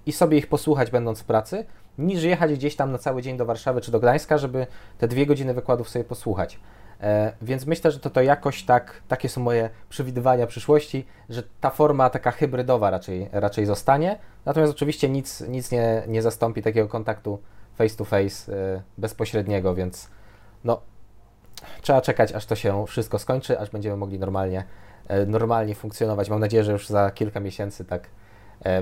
i 0.07 0.13
sobie 0.13 0.39
ich 0.39 0.47
posłuchać, 0.47 0.91
będąc 0.91 1.21
w 1.21 1.25
pracy, 1.25 1.65
niż 1.99 2.23
jechać 2.23 2.53
gdzieś 2.53 2.77
tam 2.77 2.93
na 2.93 2.99
cały 2.99 3.23
dzień 3.23 3.37
do 3.37 3.47
Warszawy 3.47 3.81
czy 3.81 3.91
do 3.91 4.01
Gdańska, 4.01 4.39
żeby 4.39 4.67
te 4.99 5.09
dwie 5.09 5.27
godziny 5.27 5.55
wykładów 5.55 5.89
sobie 5.89 6.05
posłuchać. 6.05 6.59
E, 7.01 7.33
więc 7.43 7.67
myślę, 7.67 7.91
że 7.91 8.01
to, 8.01 8.11
to 8.11 8.23
jakoś 8.23 8.63
tak, 8.63 9.03
takie 9.09 9.29
są 9.29 9.41
moje 9.41 9.71
przewidywania 9.89 10.47
przyszłości, 10.47 11.07
że 11.29 11.43
ta 11.61 11.71
forma 11.71 12.11
taka 12.11 12.31
hybrydowa 12.31 12.91
raczej, 12.91 13.29
raczej 13.33 13.67
zostanie. 13.67 14.19
Natomiast 14.45 14.73
oczywiście 14.73 15.09
nic, 15.09 15.41
nic 15.41 15.71
nie, 15.71 16.03
nie 16.09 16.23
zastąpi 16.23 16.63
takiego 16.63 16.89
kontaktu 16.89 17.39
face 17.79 17.97
to 17.97 18.05
face 18.05 18.53
e, 18.53 18.83
bezpośredniego, 18.99 19.75
więc 19.75 20.09
no, 20.65 20.81
trzeba 21.83 22.01
czekać, 22.01 22.33
aż 22.33 22.47
to 22.47 22.57
się 22.57 22.87
wszystko 22.87 23.19
skończy, 23.19 23.59
aż 23.59 23.71
będziemy 23.71 23.97
mogli 23.97 24.19
normalnie, 24.19 24.65
e, 25.09 25.27
normalnie 25.27 25.75
funkcjonować. 25.75 26.31
Mam 26.31 26.41
nadzieję, 26.41 26.65
że 26.65 26.73
już 26.73 26.89
za 26.89 27.11
kilka 27.11 27.41
miesięcy 27.41 27.85
tak 27.85 28.03
e, 28.07 28.20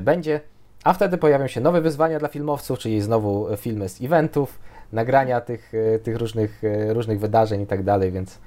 będzie. 0.00 0.40
A 0.84 0.92
wtedy 0.92 1.18
pojawią 1.18 1.46
się 1.46 1.60
nowe 1.60 1.80
wyzwania 1.80 2.18
dla 2.18 2.28
filmowców, 2.28 2.78
czyli 2.78 3.00
znowu 3.00 3.56
filmy 3.56 3.88
z 3.88 4.02
eventów, 4.02 4.58
nagrania 4.92 5.40
tych, 5.40 5.72
e, 5.74 5.98
tych 5.98 6.16
różnych, 6.16 6.64
e, 6.64 6.94
różnych 6.94 7.20
wydarzeń 7.20 7.60
i 7.60 7.66
tak 7.66 7.82
dalej, 7.82 8.12
więc 8.12 8.38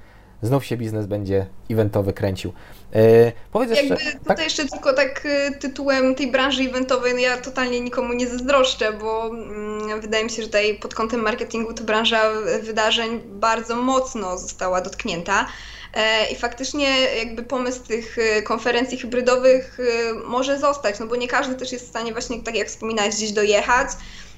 znów 0.42 0.64
się 0.64 0.76
biznes 0.76 1.06
będzie 1.06 1.46
eventowy 1.70 2.12
kręcił. 2.12 2.52
E, 2.94 3.32
powiedz 3.52 3.70
jeszcze, 3.70 3.94
Jakby 3.94 4.12
tutaj 4.12 4.36
tak? 4.36 4.44
jeszcze 4.44 4.66
tylko 4.66 4.92
tak 4.92 5.28
tytułem 5.60 6.14
tej 6.14 6.32
branży 6.32 6.62
eventowej, 6.62 7.14
no 7.14 7.20
ja 7.20 7.36
totalnie 7.36 7.80
nikomu 7.80 8.12
nie 8.12 8.26
zazdroszczę, 8.26 8.92
bo 8.92 9.26
mm, 9.26 10.00
wydaje 10.00 10.24
mi 10.24 10.30
się, 10.30 10.42
że 10.42 10.48
tutaj 10.48 10.78
pod 10.78 10.94
kątem 10.94 11.20
marketingu 11.20 11.74
to 11.74 11.84
branża 11.84 12.22
wydarzeń 12.62 13.20
bardzo 13.24 13.76
mocno 13.76 14.38
została 14.38 14.80
dotknięta. 14.80 15.46
E, 15.94 16.30
I 16.30 16.36
faktycznie 16.36 16.88
jakby 17.18 17.42
pomysł 17.42 17.82
tych 17.82 18.18
e, 18.18 18.42
konferencji 18.42 18.98
hybrydowych 18.98 19.78
e, 19.80 20.14
może 20.14 20.58
zostać, 20.58 20.98
no 20.98 21.06
bo 21.06 21.16
nie 21.16 21.28
każdy 21.28 21.54
też 21.54 21.72
jest 21.72 21.84
w 21.84 21.88
stanie 21.88 22.12
właśnie, 22.12 22.42
tak 22.42 22.56
jak 22.56 22.68
wspominałeś, 22.68 23.14
gdzieś 23.14 23.32
dojechać. 23.32 23.88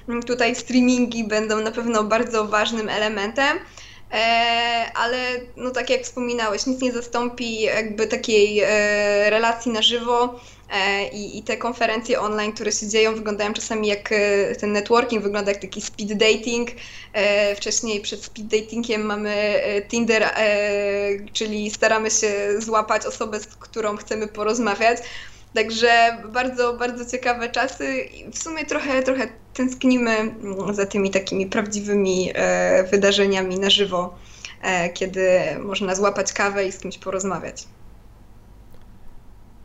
Mm, 0.09 0.23
tutaj 0.23 0.55
streamingi 0.55 1.27
będą 1.27 1.61
na 1.61 1.71
pewno 1.71 2.03
bardzo 2.03 2.45
ważnym 2.45 2.89
elementem. 2.89 3.59
Ale 4.95 5.17
no 5.57 5.71
tak 5.71 5.89
jak 5.89 6.01
wspominałeś, 6.01 6.65
nic 6.65 6.81
nie 6.81 6.91
zastąpi 6.91 7.61
jakby 7.61 8.07
takiej 8.07 8.61
relacji 9.29 9.71
na 9.71 9.81
żywo 9.81 10.39
E, 10.69 11.07
I, 11.07 11.37
I, 11.37 11.43
te 11.43 11.57
konferencje 11.57 12.19
online, 12.19 12.51
które 12.53 12.71
się 12.71 12.87
dzieją, 12.87 13.15
wyglądają 13.15 13.53
czasami 13.53 13.87
jak 13.87 14.11
e, 14.11 14.55
ten 14.55 14.71
networking, 14.71 15.23
wygląda 15.23 15.51
jak 15.51 15.61
taki 15.61 15.81
speed 15.81 16.15
dating. 16.15 16.69
E, 17.13 17.55
wcześniej 17.55 18.01
przed 18.01 18.23
speed 18.23 18.61
datingiem 18.61 19.01
mamy 19.01 19.61
Tinder, 19.87 20.29
czyli 21.33 21.71
staramy 21.71 22.11
się 22.11 22.61
złapać 22.61 23.05
osobę, 23.05 23.39
z 23.39 23.47
którą 23.47 23.97
chcemy 23.97 24.27
porozmawiać. 24.27 24.99
Także 25.55 26.17
bardzo, 26.33 26.73
bardzo 26.73 27.05
ciekawe 27.05 27.49
czasy 27.49 27.97
i 27.97 28.31
w 28.31 28.37
sumie 28.37 28.65
trochę, 28.65 29.03
trochę 29.03 29.27
tęsknimy 29.53 30.11
mm, 30.11 30.73
za 30.73 30.85
tymi 30.85 31.11
takimi 31.11 31.45
prawdziwymi 31.45 32.33
wydarzeniami 32.91 33.59
na 33.59 33.69
żywo, 33.69 34.15
kiedy 34.93 35.39
można 35.59 35.95
złapać 35.95 36.33
kawę 36.33 36.65
i 36.65 36.71
z 36.71 36.79
kimś 36.79 36.97
porozmawiać. 36.97 37.67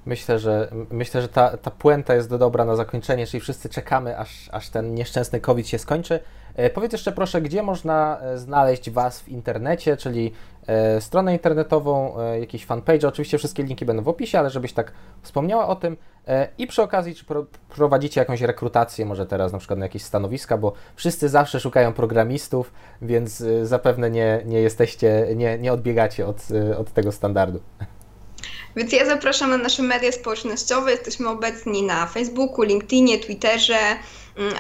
Myślę, 0.07 0.39
że, 0.39 0.71
myślę, 0.91 1.23
że 1.23 1.29
ta, 1.29 1.57
ta 1.57 1.71
puenta 1.71 2.15
jest 2.15 2.29
do 2.29 2.39
dobra 2.39 2.65
na 2.65 2.77
zakończenie, 2.77 3.27
czyli 3.27 3.41
wszyscy 3.41 3.69
czekamy, 3.69 4.19
aż, 4.19 4.49
aż 4.53 4.69
ten 4.69 4.95
nieszczęsny 4.95 5.41
COVID 5.41 5.69
się 5.69 5.79
skończy. 5.79 6.21
E, 6.55 6.71
powiedz 6.71 6.93
jeszcze 6.93 7.13
proszę, 7.13 7.43
gdzie 7.43 7.63
można 7.63 8.21
e, 8.21 8.39
znaleźć 8.39 8.91
Was 8.91 9.21
w 9.21 9.29
internecie, 9.29 9.97
czyli 9.97 10.33
e, 10.60 10.60
stronę 11.01 11.33
internetową, 11.33 12.21
e, 12.21 12.41
jakiś 12.41 12.65
fanpage. 12.67 13.09
Oczywiście 13.09 13.39
wszystkie 13.39 13.63
linki 13.63 13.85
będą 13.85 14.03
w 14.03 14.09
opisie, 14.09 14.39
ale 14.39 14.51
żebyś 14.51 14.73
tak 14.73 14.93
wspomniała 15.23 15.69
o 15.69 15.77
tym. 15.77 15.97
E, 16.29 16.49
I 16.59 16.67
przy 16.67 16.83
okazji, 16.83 17.15
czy 17.15 17.25
pro, 17.25 17.47
prowadzicie 17.69 18.21
jakąś 18.21 18.41
rekrutację, 18.41 19.07
może 19.07 19.27
teraz 19.27 19.53
na 19.53 19.59
przykład 19.59 19.79
na 19.79 19.85
jakieś 19.85 20.03
stanowiska, 20.03 20.59
bo 20.59 20.73
wszyscy 20.97 21.29
zawsze 21.29 21.61
szukają 21.61 21.93
programistów, 21.93 22.73
więc 23.03 23.41
e, 23.41 23.67
zapewne 23.67 24.11
nie, 24.11 24.43
nie 24.45 24.61
jesteście, 24.61 25.27
nie, 25.37 25.59
nie 25.59 25.73
odbiegacie 25.73 26.27
od, 26.27 26.37
od 26.79 26.93
tego 26.93 27.13
standardu. 27.13 27.61
Więc 28.77 28.93
ja 28.93 29.07
zapraszam 29.07 29.51
na 29.51 29.59
nasze 29.59 29.83
media 29.83 30.13
społecznościowe. 30.13 30.91
Jesteśmy 30.91 31.29
obecni 31.29 31.83
na 31.83 32.07
Facebooku, 32.07 32.63
LinkedInie, 32.63 33.19
Twitterze, 33.19 33.79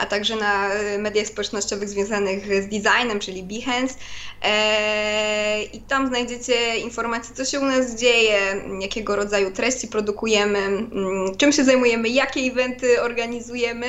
a 0.00 0.06
także 0.06 0.36
na 0.36 0.74
y, 0.74 0.98
mediach 0.98 1.26
społecznościowych 1.26 1.88
związanych 1.88 2.62
z 2.62 2.68
designem, 2.68 3.20
czyli 3.20 3.42
Behance. 3.42 3.94
E, 4.42 5.62
I 5.62 5.80
tam 5.80 6.08
znajdziecie 6.08 6.76
informacje, 6.76 7.34
co 7.34 7.44
się 7.44 7.60
u 7.60 7.64
nas 7.64 7.94
dzieje, 7.94 8.38
jakiego 8.80 9.16
rodzaju 9.16 9.50
treści 9.50 9.88
produkujemy, 9.88 10.58
mm, 10.58 11.36
czym 11.36 11.52
się 11.52 11.64
zajmujemy, 11.64 12.08
jakie 12.08 12.40
eventy 12.40 13.02
organizujemy. 13.02 13.86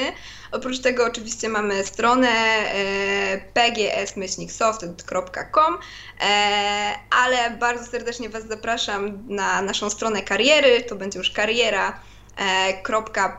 Oprócz 0.51 0.79
tego 0.79 1.05
oczywiście 1.05 1.49
mamy 1.49 1.83
stronę 1.83 2.29
e, 2.29 3.41
pgs-soft.com, 3.53 5.77
e, 6.21 6.95
ale 7.09 7.51
bardzo 7.59 7.85
serdecznie 7.85 8.29
Was 8.29 8.47
zapraszam 8.47 9.23
na 9.27 9.61
naszą 9.61 9.89
stronę 9.89 10.23
kariery, 10.23 10.81
to 10.81 10.95
będzie 10.95 11.19
już 11.19 11.31
kariera 11.31 11.99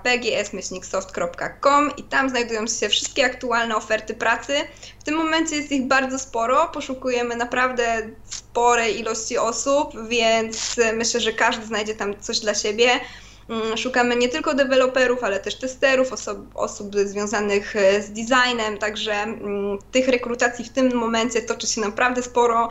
pgs-soft.com 0.04 1.90
i 1.96 2.02
tam 2.02 2.30
znajdują 2.30 2.66
się 2.66 2.88
wszystkie 2.88 3.24
aktualne 3.24 3.76
oferty 3.76 4.14
pracy. 4.14 4.54
W 5.00 5.04
tym 5.04 5.14
momencie 5.14 5.56
jest 5.56 5.72
ich 5.72 5.86
bardzo 5.86 6.18
sporo, 6.18 6.70
poszukujemy 6.74 7.36
naprawdę 7.36 8.08
sporej 8.24 9.00
ilości 9.00 9.38
osób, 9.38 10.08
więc 10.08 10.76
myślę, 10.94 11.20
że 11.20 11.32
każdy 11.32 11.66
znajdzie 11.66 11.94
tam 11.94 12.20
coś 12.20 12.40
dla 12.40 12.54
siebie. 12.54 13.00
Mm, 13.48 13.76
szukamy 13.76 14.16
nie 14.16 14.28
tylko 14.28 14.54
deweloperów, 14.54 15.24
ale 15.24 15.40
też 15.40 15.54
testerów, 15.54 16.12
osób, 16.54 16.96
związanych 17.04 17.76
e, 17.76 18.02
z 18.02 18.10
designem, 18.10 18.78
także 18.78 19.12
mm, 19.12 19.78
tych 19.92 20.08
rekrutacji 20.08 20.64
w 20.64 20.68
tym 20.68 20.94
momencie 20.94 21.42
toczy 21.42 21.66
się 21.66 21.80
naprawdę 21.80 22.22
sporo. 22.22 22.68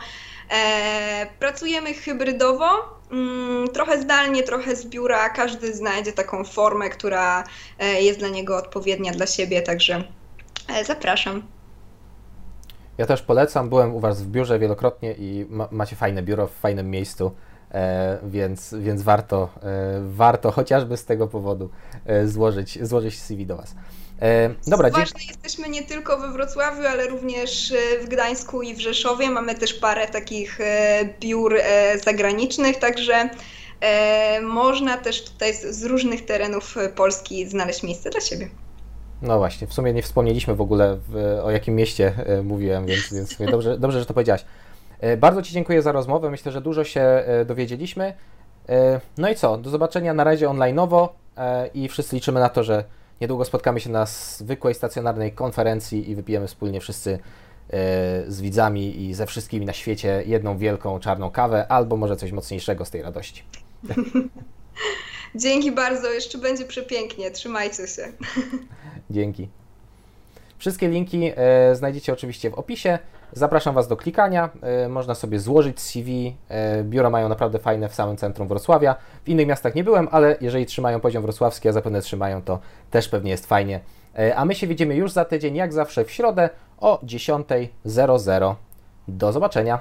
E, 0.50 1.26
pracujemy 1.38 1.94
hybrydowo, 1.94 2.66
trochę 3.72 4.02
zdalnie, 4.02 4.42
trochę 4.42 4.76
z 4.76 4.86
biura. 4.86 5.28
Każdy 5.28 5.74
znajdzie 5.74 6.12
taką 6.12 6.44
formę, 6.44 6.90
która 6.90 7.44
e, 7.78 8.02
jest 8.02 8.18
dla 8.18 8.28
niego 8.28 8.56
odpowiednia 8.56 9.12
dla 9.12 9.26
siebie, 9.26 9.62
także 9.62 10.04
zapraszam. 10.86 11.42
Ja 12.98 13.06
też 13.06 13.22
polecam. 13.22 13.68
Byłem 13.68 13.94
u 13.94 14.00
Was 14.00 14.22
w 14.22 14.26
biurze 14.26 14.58
wielokrotnie 14.58 15.12
i 15.12 15.46
ma, 15.48 15.68
macie 15.70 15.96
fajne 15.96 16.22
biuro 16.22 16.46
w 16.46 16.52
fajnym 16.52 16.90
miejscu. 16.90 17.32
E, 17.72 18.18
więc, 18.22 18.74
więc 18.78 19.02
warto, 19.02 19.48
e, 19.62 20.00
warto 20.10 20.50
chociażby 20.50 20.96
z 20.96 21.04
tego 21.04 21.28
powodu 21.28 21.70
e, 22.06 22.26
złożyć, 22.26 22.78
złożyć 22.86 23.22
CV 23.22 23.46
do 23.46 23.56
Was. 23.56 23.74
Dobra, 24.66 24.90
Ważne, 24.90 25.20
jesteśmy 25.28 25.68
nie 25.68 25.82
tylko 25.82 26.18
we 26.18 26.32
Wrocławiu, 26.32 26.86
ale 26.86 27.06
również 27.06 27.74
w 28.02 28.08
Gdańsku 28.08 28.62
i 28.62 28.74
w 28.74 28.80
Rzeszowie. 28.80 29.30
Mamy 29.30 29.54
też 29.54 29.74
parę 29.74 30.08
takich 30.08 30.58
biur 31.20 31.56
zagranicznych, 32.04 32.78
także 32.78 33.30
można 34.42 34.96
też 34.96 35.24
tutaj 35.24 35.54
z 35.54 35.84
różnych 35.84 36.24
terenów 36.24 36.76
Polski 36.96 37.48
znaleźć 37.48 37.82
miejsce 37.82 38.10
dla 38.10 38.20
siebie. 38.20 38.48
No 39.22 39.38
właśnie, 39.38 39.66
w 39.66 39.72
sumie 39.72 39.92
nie 39.92 40.02
wspomnieliśmy 40.02 40.54
w 40.54 40.60
ogóle 40.60 40.98
w, 41.08 41.40
o 41.44 41.50
jakim 41.50 41.74
mieście 41.74 42.12
e, 42.26 42.42
mówiłem, 42.42 42.86
więc, 42.86 43.12
więc 43.12 43.36
dobrze, 43.50 43.78
dobrze, 43.84 44.00
że 44.00 44.06
to 44.06 44.14
powiedziałaś. 44.14 44.44
E, 45.00 45.16
bardzo 45.16 45.42
Ci 45.42 45.52
dziękuję 45.52 45.82
za 45.82 45.92
rozmowę. 45.92 46.30
Myślę, 46.30 46.52
że 46.52 46.60
dużo 46.60 46.84
się 46.84 47.00
e, 47.00 47.44
dowiedzieliśmy. 47.44 48.14
E, 48.68 49.00
no 49.18 49.30
i 49.30 49.34
co? 49.34 49.58
Do 49.58 49.70
zobaczenia 49.70 50.14
na 50.14 50.24
razie 50.24 50.48
online'owo 50.48 51.08
e, 51.36 51.66
i 51.66 51.88
wszyscy 51.88 52.16
liczymy 52.16 52.40
na 52.40 52.48
to, 52.48 52.64
że 52.64 52.84
niedługo 53.22 53.44
spotkamy 53.44 53.80
się 53.80 53.90
na 53.90 54.06
zwykłej 54.06 54.74
stacjonarnej 54.74 55.32
konferencji 55.32 56.10
i 56.10 56.14
wypijemy 56.14 56.46
wspólnie 56.46 56.80
wszyscy 56.80 57.10
e, 57.12 57.18
z 58.28 58.40
widzami 58.40 59.04
i 59.04 59.14
ze 59.14 59.26
wszystkimi 59.26 59.66
na 59.66 59.72
świecie 59.72 60.22
jedną 60.26 60.58
wielką 60.58 61.00
czarną 61.00 61.30
kawę, 61.30 61.66
albo 61.68 61.96
może 61.96 62.16
coś 62.16 62.32
mocniejszego 62.32 62.84
z 62.84 62.90
tej 62.90 63.02
radości. 63.02 63.42
Dzięki 65.34 65.72
bardzo, 65.72 66.10
jeszcze 66.10 66.38
będzie 66.38 66.64
przepięknie. 66.64 67.30
Trzymajcie 67.30 67.86
się. 67.86 68.12
Dzięki. 69.10 69.48
Wszystkie 70.58 70.88
linki 70.88 71.32
e, 71.36 71.76
znajdziecie 71.76 72.12
oczywiście 72.12 72.50
w 72.50 72.54
opisie. 72.54 72.98
Zapraszam 73.32 73.74
Was 73.74 73.88
do 73.88 73.96
klikania. 73.96 74.50
E, 74.62 74.88
można 74.88 75.14
sobie 75.14 75.40
złożyć 75.40 75.80
CV. 75.80 76.36
E, 76.48 76.84
biura 76.84 77.10
mają 77.10 77.28
naprawdę 77.28 77.58
fajne 77.58 77.88
w 77.88 77.94
samym 77.94 78.16
centrum 78.16 78.48
Wrocławia. 78.48 78.94
W 79.24 79.28
innych 79.28 79.46
miastach 79.46 79.74
nie 79.74 79.84
byłem, 79.84 80.08
ale 80.10 80.36
jeżeli 80.40 80.66
trzymają 80.66 81.00
poziom 81.00 81.22
wrocławski, 81.22 81.68
a 81.68 81.72
zapewne 81.72 82.00
trzymają, 82.00 82.42
to 82.42 82.58
też 82.90 83.08
pewnie 83.08 83.30
jest 83.30 83.46
fajnie. 83.46 83.80
E, 84.18 84.36
a 84.36 84.44
my 84.44 84.54
się 84.54 84.66
widzimy 84.66 84.94
już 84.94 85.12
za 85.12 85.24
tydzień, 85.24 85.56
jak 85.56 85.72
zawsze 85.72 86.04
w 86.04 86.10
środę 86.10 86.50
o 86.80 87.00
10.00. 87.04 88.54
Do 89.08 89.32
zobaczenia. 89.32 89.78